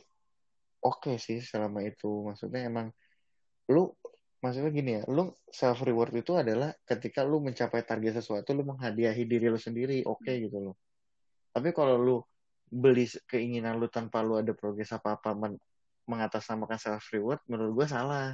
oke 0.81 1.17
sih 1.19 1.41
selama 1.43 1.83
itu. 1.83 2.09
Maksudnya 2.25 2.69
emang 2.69 2.93
lu 3.69 3.91
maksudnya 4.45 4.71
gini 4.77 4.91
ya, 5.01 5.03
lu 5.09 5.33
self 5.49 5.81
reward 5.89 6.13
itu 6.13 6.37
adalah 6.37 6.77
ketika 6.85 7.25
lu 7.25 7.41
mencapai 7.41 7.81
target 7.81 8.21
sesuatu 8.21 8.53
lu 8.53 8.61
menghadiahi 8.69 9.25
diri 9.25 9.49
lu 9.49 9.57
sendiri, 9.57 10.05
oke 10.05 10.29
gitu 10.29 10.61
loh. 10.61 10.77
Tapi 11.51 11.73
kalau 11.73 11.97
lu 11.97 12.17
beli 12.69 13.09
keinginan 13.25 13.81
lu 13.81 13.89
tanpa 13.89 14.21
lu 14.21 14.37
ada 14.37 14.53
progres 14.53 14.93
apa-apa 14.93 15.33
men- 15.33 15.63
mengatasnamakan 16.05 16.77
self 16.77 17.09
reward 17.13 17.41
menurut 17.49 17.73
gua 17.73 17.87
salah. 17.89 18.29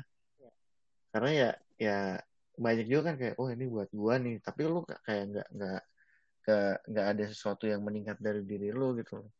Karena 1.14 1.30
ya 1.30 1.50
ya 1.78 1.98
banyak 2.58 2.86
juga 2.90 3.10
kan 3.10 3.14
kayak 3.16 3.34
oh 3.38 3.48
ini 3.50 3.64
buat 3.70 3.90
gua 3.94 4.18
nih, 4.18 4.42
tapi 4.42 4.66
lu 4.66 4.82
ka- 4.82 5.00
kayak 5.06 5.24
nggak 5.30 5.48
nggak 5.54 5.82
nggak 6.40 6.88
nggak 6.90 7.06
ada 7.12 7.24
sesuatu 7.28 7.64
yang 7.68 7.84
meningkat 7.84 8.16
dari 8.18 8.42
diri 8.44 8.72
lu 8.72 8.96
gitu 8.96 9.20
loh. 9.20 9.30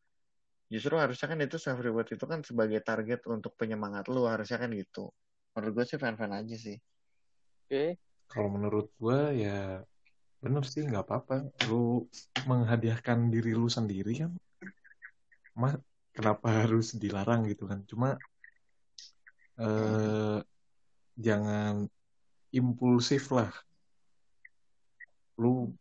Justru 0.71 0.95
harusnya 0.95 1.27
kan 1.27 1.39
itu 1.43 1.57
self 1.59 1.81
reward 1.83 2.09
itu 2.15 2.25
kan 2.25 2.41
sebagai 2.47 2.79
target 2.87 3.27
untuk 3.27 3.59
penyemangat 3.59 4.07
lu 4.07 4.29
harusnya 4.29 4.59
kan 4.63 4.71
gitu. 4.71 5.11
Menurut 5.57 5.83
gue 5.83 5.85
sih 5.91 5.99
fan-fan 5.99 6.31
aja 6.31 6.55
sih. 6.55 6.79
oke 7.67 7.99
Kalau 8.31 8.47
menurut 8.55 8.87
gua 9.03 9.35
ya 9.35 9.83
bener 10.39 10.63
sih 10.63 10.87
nggak 10.87 11.03
apa-apa. 11.03 11.51
Lu 11.67 12.07
menghadiahkan 12.47 13.35
diri 13.35 13.53
lu 13.59 13.67
sendiri 13.67 14.15
kan. 14.15 14.31
Mah 15.59 15.75
kenapa 16.15 16.63
harus 16.63 16.95
dilarang 16.95 17.51
gitu 17.51 17.67
kan? 17.67 17.83
Cuma 17.91 18.15
eh, 19.59 20.39
jangan 21.19 21.91
impulsif 22.55 23.35
lah. 23.35 23.51
Lu 25.35 25.75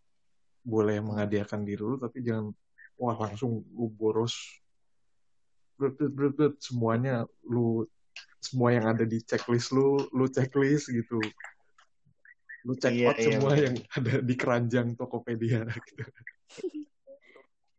boleh 0.69 1.01
menghadiahkan 1.01 1.65
diri 1.65 1.81
lu 1.81 1.97
tapi 1.97 2.21
jangan 2.21 2.53
wah 3.01 3.17
langsung 3.17 3.65
lu 3.73 3.89
boros 3.89 4.37
brut, 5.79 5.97
brut, 5.97 6.11
brut, 6.13 6.33
brut, 6.37 6.55
semuanya 6.61 7.25
lu 7.47 7.87
semua 8.39 8.71
yang 8.71 8.85
ada 8.87 9.03
di 9.03 9.19
checklist 9.19 9.73
lu 9.75 9.99
lu 10.13 10.29
checklist 10.29 10.91
gitu 10.93 11.19
lu 12.67 12.75
check 12.75 12.91
Iya, 12.91 13.07
out 13.09 13.17
iya, 13.17 13.25
semua 13.31 13.51
betul. 13.55 13.63
yang 13.63 13.75
ada 13.95 14.13
di 14.19 14.33
keranjang 14.35 14.87
Tokopedia 14.99 15.63
gitu. 15.87 16.03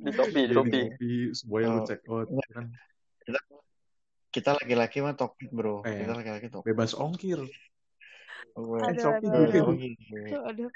di 0.01 0.09
Jadi 0.09 0.17
Shopee 0.17 0.45
kopi 0.57 1.13
semuanya 1.37 1.69
lu 1.69 1.79
Oh, 1.81 1.85
check 1.85 2.01
out 2.09 2.29
kan 2.53 2.67
Kita, 4.31 4.55
laki-laki 4.55 5.03
mah 5.03 5.19
topik 5.19 5.51
bro. 5.51 5.83
Eh. 5.83 6.07
Kita 6.07 6.15
laki-laki 6.15 6.49
topik. 6.55 6.71
bebas 6.71 6.95
ongkir 6.97 7.43
Gue 8.57 8.79
Aduh, 8.83 8.99
Shopee 8.99 9.29
aduh, 9.29 9.63
oh, 9.69 9.75
gitu. 9.77 10.37
Aduh. 10.49 10.71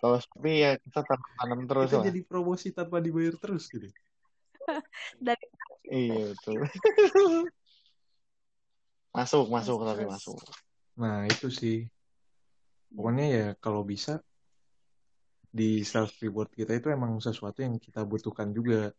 Kalau 0.00 0.16
Shopee 0.22 0.56
ya 0.64 0.70
kita 0.78 1.00
tanam 1.36 1.66
terus 1.66 1.90
kita 1.90 1.98
lah. 2.00 2.06
jadi 2.08 2.20
promosi 2.24 2.70
tanpa 2.72 3.02
dibayar 3.02 3.34
terus 3.36 3.66
gitu 3.68 3.88
Dari 5.26 5.44
Iya 5.90 6.30
betul. 6.30 6.58
masuk, 9.16 9.44
masuk 9.50 9.78
Masuk 9.82 9.88
tapi 9.90 10.02
terus. 10.06 10.14
masuk. 10.14 10.38
nah 10.94 11.26
itu 11.26 11.48
sih 11.50 11.76
pokoknya 12.94 13.24
ya 13.26 13.46
kalau 13.58 13.82
bisa 13.82 14.22
di 15.50 15.82
self 15.82 16.14
reward 16.22 16.46
kita 16.54 16.78
itu 16.78 16.94
emang 16.94 17.18
sesuatu 17.18 17.58
yang 17.66 17.74
kita 17.82 18.06
butuhkan 18.06 18.54
juga 18.54 18.94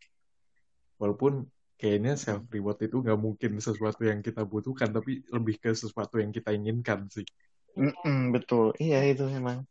walaupun 1.00 1.48
kayaknya 1.80 2.12
self 2.20 2.44
reward 2.52 2.76
itu 2.84 3.00
nggak 3.00 3.16
mungkin 3.16 3.56
sesuatu 3.56 4.04
yang 4.04 4.20
kita 4.20 4.44
butuhkan 4.44 4.92
tapi 4.92 5.24
lebih 5.32 5.56
ke 5.56 5.72
sesuatu 5.72 6.20
yang 6.20 6.28
kita 6.28 6.52
inginkan 6.52 7.08
sih 7.08 7.24
Mm-mm, 7.72 8.36
betul. 8.36 8.76
Iya 8.76 9.00
itu 9.16 9.24
memang. 9.32 9.64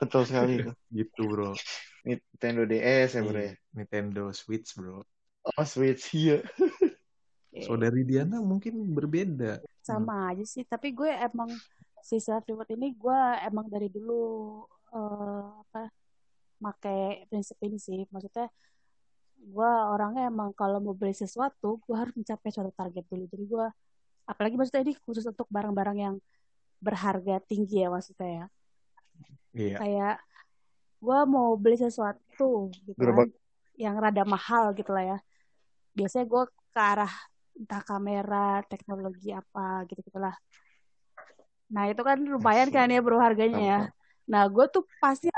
Betul 0.00 0.22
sekali 0.26 0.52
itu. 0.60 0.72
gitu 0.92 1.22
bro 1.28 1.52
Nintendo 2.04 2.62
DS 2.68 3.10
ya 3.16 3.22
bro 3.24 3.38
ya. 3.38 3.52
Iya, 3.52 3.54
Nintendo 3.74 4.22
Switch 4.34 4.74
bro 4.76 5.04
Oh 5.44 5.66
Switch 5.68 6.16
iya. 6.16 6.40
saudari 7.62 8.02
Diana 8.02 8.40
mungkin 8.40 8.96
berbeda 8.96 9.60
sama 9.84 10.32
aja 10.32 10.44
sih. 10.48 10.64
Tapi 10.64 10.96
gue 10.96 11.12
emang 11.12 11.52
si 12.00 12.16
self 12.16 12.48
reward 12.48 12.72
ini 12.72 12.96
gue 12.96 13.20
emang 13.44 13.68
dari 13.68 13.92
dulu 13.92 14.64
eh, 14.96 15.46
apa 15.60 15.92
make 16.64 17.28
prinsip 17.28 17.60
ini 17.60 17.76
sih. 17.76 18.08
Maksudnya 18.08 18.48
gue 19.44 19.70
orangnya 19.92 20.32
emang 20.32 20.56
kalau 20.56 20.80
mau 20.80 20.96
beli 20.96 21.12
sesuatu 21.12 21.76
gue 21.84 21.96
harus 21.96 22.16
mencapai 22.16 22.48
suatu 22.48 22.72
target 22.72 23.04
dulu. 23.12 23.24
Jadi 23.28 23.44
gue 23.44 23.66
apalagi 24.24 24.56
maksudnya 24.56 24.82
ini 24.88 24.96
khusus 25.04 25.28
untuk 25.28 25.44
barang-barang 25.52 25.98
yang 26.00 26.16
berharga 26.80 27.44
tinggi 27.44 27.84
ya 27.84 27.92
maksudnya 27.92 28.28
ya. 28.28 28.46
Iya 29.54 29.76
Kayak 29.78 30.14
gue 31.04 31.18
mau 31.28 31.52
beli 31.60 31.76
sesuatu 31.76 32.72
gitu 32.72 32.96
Gerobak. 32.96 33.28
kan 33.28 33.30
yang 33.74 33.94
rada 33.98 34.22
mahal 34.24 34.72
gitu 34.72 34.90
lah 34.94 35.04
ya. 35.04 35.18
Biasanya 35.92 36.26
gue 36.26 36.42
ke 36.74 36.80
arah 36.80 37.12
entah 37.54 37.82
kamera, 37.86 38.62
teknologi 38.66 39.30
apa 39.30 39.86
gitu 39.86 40.00
gitulah. 40.02 40.34
Nah 41.70 41.90
itu 41.90 42.02
kan 42.02 42.18
lumayan 42.18 42.68
kan 42.70 42.86
ya 42.90 42.98
bro 43.02 43.18
harganya 43.18 43.60
ya. 43.60 43.78
Nah 44.30 44.42
gue 44.48 44.64
tuh 44.70 44.82
pasti 44.98 45.28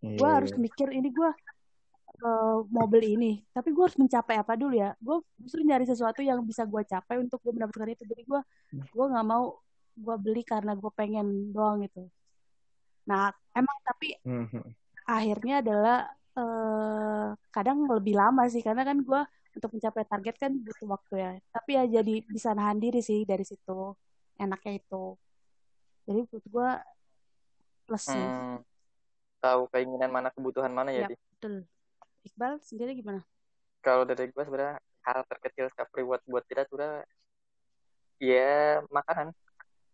gue 0.00 0.16
Iya. 0.16 0.38
harus 0.38 0.52
mikir 0.56 0.88
ini 0.94 1.10
gue 1.10 1.30
eh, 2.16 2.56
mau 2.72 2.86
beli 2.88 3.18
ini, 3.18 3.32
tapi 3.52 3.74
gue 3.76 3.82
harus 3.84 3.98
mencapai 4.00 4.40
apa 4.40 4.56
dulu 4.56 4.72
ya. 4.72 4.96
Gue 5.02 5.20
justru 5.36 5.60
nyari 5.66 5.84
sesuatu 5.84 6.24
yang 6.24 6.40
bisa 6.46 6.64
gue 6.64 6.80
capai 6.86 7.20
untuk 7.20 7.42
gue 7.44 7.52
mendapatkan 7.52 7.92
itu. 7.92 8.04
Jadi 8.08 8.22
gue 8.24 8.40
gue 8.72 9.06
nggak 9.10 9.26
mau 9.26 9.56
gue 9.96 10.16
beli 10.20 10.40
karena 10.44 10.72
gue 10.76 10.90
pengen 10.96 11.52
doang 11.52 11.84
gitu. 11.84 12.08
Nah 13.10 13.30
emang 13.58 13.78
tapi 13.88 14.06
Mhm. 14.26 14.74
akhirnya 15.06 15.54
adalah 15.62 15.96
eh, 16.36 17.26
kadang 17.54 17.78
lebih 17.88 18.14
lama 18.20 18.42
sih 18.52 18.60
karena 18.66 18.82
kan 18.84 18.98
gue 19.00 19.20
untuk 19.56 19.70
mencapai 19.72 20.04
target 20.04 20.34
kan 20.36 20.52
butuh 20.66 20.88
waktu 20.94 21.14
ya. 21.24 21.30
Tapi 21.54 21.70
ya 21.78 21.84
jadi 21.96 22.14
bisa 22.28 22.52
nahan 22.52 22.76
diri 22.84 23.00
sih 23.00 23.24
dari 23.24 23.44
situ. 23.46 23.72
Enaknya 24.36 24.72
itu. 24.80 25.16
Jadi 26.06 26.18
menurut 26.28 26.46
gue 26.54 26.68
plus 27.86 28.04
sih. 28.04 28.20
hmm, 28.20 28.60
tahu 29.42 29.62
keinginan 29.72 30.10
mana 30.12 30.28
kebutuhan 30.34 30.72
mana 30.74 30.90
ya 30.92 31.06
Ya, 31.06 31.08
Di? 31.08 31.14
betul. 31.32 31.54
Iqbal 32.26 32.52
sendiri 32.60 32.92
gimana? 32.98 33.22
kalau 33.80 34.02
dari 34.02 34.26
gue 34.34 34.42
sebenarnya 34.44 34.76
hal 35.06 35.20
terkecil 35.30 35.66
self 35.72 35.90
reward 35.94 36.18
buat 36.26 36.42
kita 36.50 36.66
tuh 36.66 36.82
udah 36.82 36.92
ya 38.18 38.82
makanan 38.90 39.30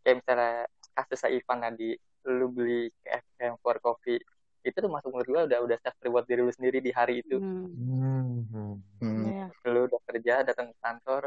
kayak 0.02 0.16
misalnya 0.22 0.50
kasus 0.96 1.22
Ivan 1.28 1.58
tadi 1.60 1.98
lu 2.24 2.46
beli 2.48 2.90
KFM 3.00 3.58
for 3.58 3.76
coffee 3.78 4.20
itu 4.62 4.74
tuh 4.74 4.86
masuk 4.86 5.10
menurut 5.10 5.26
gue 5.26 5.42
udah 5.50 5.58
udah 5.60 5.78
self 5.78 5.98
reward 6.00 6.22
diri 6.22 6.40
lu 6.40 6.52
sendiri 6.52 6.78
di 6.78 6.90
hari 6.90 7.18
itu 7.18 7.36
Hmm, 7.36 7.66
Hmm, 7.72 8.30
hmm. 8.46 8.74
Hmm. 9.00 9.24
ya. 9.26 9.46
lu 9.66 9.86
udah 9.86 10.00
kerja 10.06 10.34
datang 10.42 10.70
ke 10.70 10.78
kantor 10.78 11.22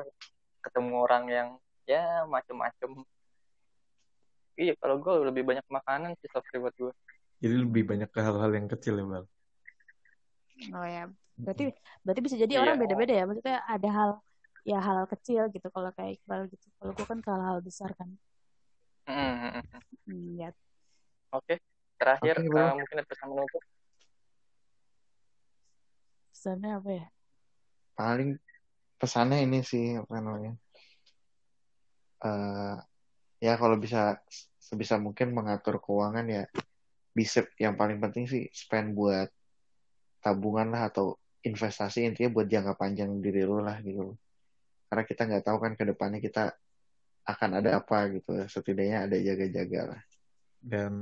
ketemu 0.61 0.93
orang 0.97 1.23
yang 1.27 1.47
ya 1.83 2.23
macem-macem 2.25 3.03
iya 4.55 4.73
kalau 4.75 4.97
gue 4.97 5.13
lebih 5.27 5.43
banyak 5.43 5.65
makanan 5.67 6.15
sih 6.17 6.31
self 6.31 6.47
reward 6.49 6.75
gue 6.75 6.93
Jadi 7.35 7.55
lebih 7.59 7.83
banyak 7.83 8.07
ke 8.07 8.19
hal-hal 8.19 8.47
yang 8.49 8.65
kecil 8.65 8.95
ya, 8.95 9.03
Bal. 9.03 9.25
Oh 10.71 10.87
ya, 10.87 11.03
berarti 11.35 11.75
berarti 11.99 12.21
bisa 12.23 12.39
jadi 12.39 12.53
Iya. 12.55 12.61
orang 12.63 12.79
beda-beda 12.79 13.11
ya. 13.11 13.23
Maksudnya 13.27 13.59
ada 13.67 13.89
hal 13.91 14.09
ya 14.63 14.79
hal 14.79 15.03
kecil 15.05 15.51
gitu 15.51 15.67
kalau 15.67 15.91
kayak 15.91 16.15
Iqbal 16.17 16.47
gitu. 16.47 16.65
Kalau 16.79 16.95
gue 16.95 17.05
kan 17.05 17.19
ke 17.19 17.27
hal-hal 17.27 17.59
besar 17.59 17.91
kan. 17.93 18.07
Mm-mm. 19.05 19.61
Iya. 20.39 20.55
Oke 21.35 21.55
terakhir 21.99 22.35
Oke, 22.39 22.49
bro. 22.49 22.63
eh, 22.63 22.73
mungkin 22.79 22.95
ada 22.99 23.07
pesan 23.07 23.27
menutup 23.31 23.63
Pesannya 26.35 26.71
apa 26.77 26.89
ya? 26.91 27.05
paling 27.95 28.29
pesannya 28.99 29.39
ini 29.47 29.59
sih 29.63 29.95
apa 29.95 30.19
namanya 30.19 30.51
eh 32.27 32.75
ya 33.39 33.53
kalau 33.55 33.79
bisa 33.79 34.19
sebisa 34.59 34.99
mungkin 34.99 35.31
mengatur 35.31 35.79
keuangan 35.79 36.25
ya 36.27 36.43
bisa 37.15 37.47
yang 37.55 37.79
paling 37.79 38.03
penting 38.03 38.27
sih 38.27 38.43
spend 38.51 38.91
buat 38.91 39.31
tabungan 40.19 40.67
lah 40.75 40.91
atau 40.91 41.15
investasi 41.45 42.03
intinya 42.03 42.35
buat 42.35 42.47
jangka 42.51 42.73
panjang 42.75 43.11
diri 43.23 43.45
lu 43.47 43.63
lah 43.63 43.79
gitu 43.79 44.17
karena 44.91 45.03
kita 45.07 45.21
nggak 45.29 45.43
tahu 45.45 45.57
kan 45.63 45.71
ke 45.79 45.83
depannya 45.87 46.19
kita 46.19 46.51
akan 47.25 47.49
ada 47.63 47.79
apa 47.79 48.11
gitu 48.11 48.31
setidaknya 48.49 49.07
ada 49.07 49.17
jaga-jaga 49.21 49.81
lah 49.95 50.01
Dan 50.65 50.93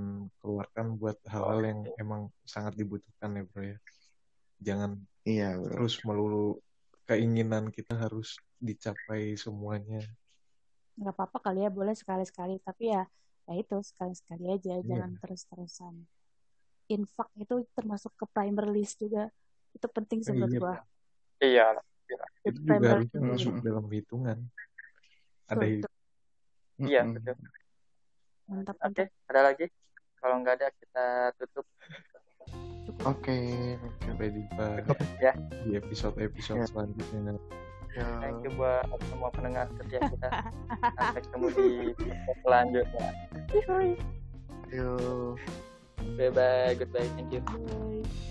keluarkan 0.44 1.00
buat 1.00 1.16
hal-hal 1.24 1.62
yang 1.64 1.80
emang 1.96 2.28
sangat 2.44 2.76
dibutuhkan 2.76 3.32
ya, 3.40 3.44
bro 3.48 3.64
ya. 3.64 3.78
Jangan 4.60 4.92
iya 5.24 5.56
bro 5.56 5.72
terus 5.72 6.04
melulu 6.04 6.60
keinginan 7.08 7.72
kita 7.72 7.96
harus 7.96 8.36
dicapai 8.60 9.40
semuanya. 9.40 10.04
Nggak 11.00 11.16
apa-apa 11.16 11.38
kali 11.40 11.64
ya, 11.64 11.72
boleh 11.72 11.96
sekali-sekali. 11.96 12.60
Tapi 12.60 12.92
ya, 12.92 13.08
ya 13.48 13.54
itu 13.56 13.80
sekali-sekali 13.80 14.52
aja, 14.52 14.74
Iya. 14.76 14.84
jangan 14.84 15.12
terus-terusan. 15.24 15.94
Infak 16.92 17.32
itu 17.40 17.64
termasuk 17.72 18.12
ke 18.20 18.28
primer 18.36 18.68
list 18.68 19.00
juga. 19.00 19.32
Itu 19.72 19.88
penting 19.88 20.20
sih 20.28 20.36
menurut 20.36 20.52
iya, 20.52 20.60
gua. 20.60 20.76
iya 21.40 21.66
Itu 22.44 22.60
juga 22.60 22.68
primer 22.68 22.92
harusnya 23.00 23.20
masuk 23.24 23.54
dalam 23.64 23.86
hitungan. 23.88 24.38
Ada 25.48 25.64
betul. 25.64 25.92
iya 26.84 27.02
betul 27.08 27.63
Mantap, 28.48 28.78
oke 28.80 29.04
mantap. 29.04 29.08
ada 29.30 29.42
lagi 29.44 29.66
kalau 30.20 30.36
nggak 30.40 30.56
ada 30.58 30.68
kita 30.74 31.06
tutup 31.38 31.66
oke 33.04 33.38
sampai 34.02 34.28
jumpa 34.30 34.66
ya. 35.20 35.34
di 35.64 35.76
episode-episode 35.76 36.60
Ya. 36.60 36.68
selanjutnya. 36.68 37.36
Ya. 37.94 38.08
thank 38.20 38.42
you 38.42 38.52
buat 38.58 38.84
semua 39.06 39.30
pendengar 39.30 39.70
setia 39.78 40.02
kita 40.02 40.28
sampai 40.98 41.22
ketemu 41.22 41.46
di 41.52 41.66
episode 41.94 42.40
selanjutnya 42.42 43.08
Yuk. 44.74 45.38
bye 46.18 46.32
bye 46.34 46.74
goodbye 46.74 47.10
thank 47.16 47.30
you 47.32 47.42
Bye. 47.46 48.23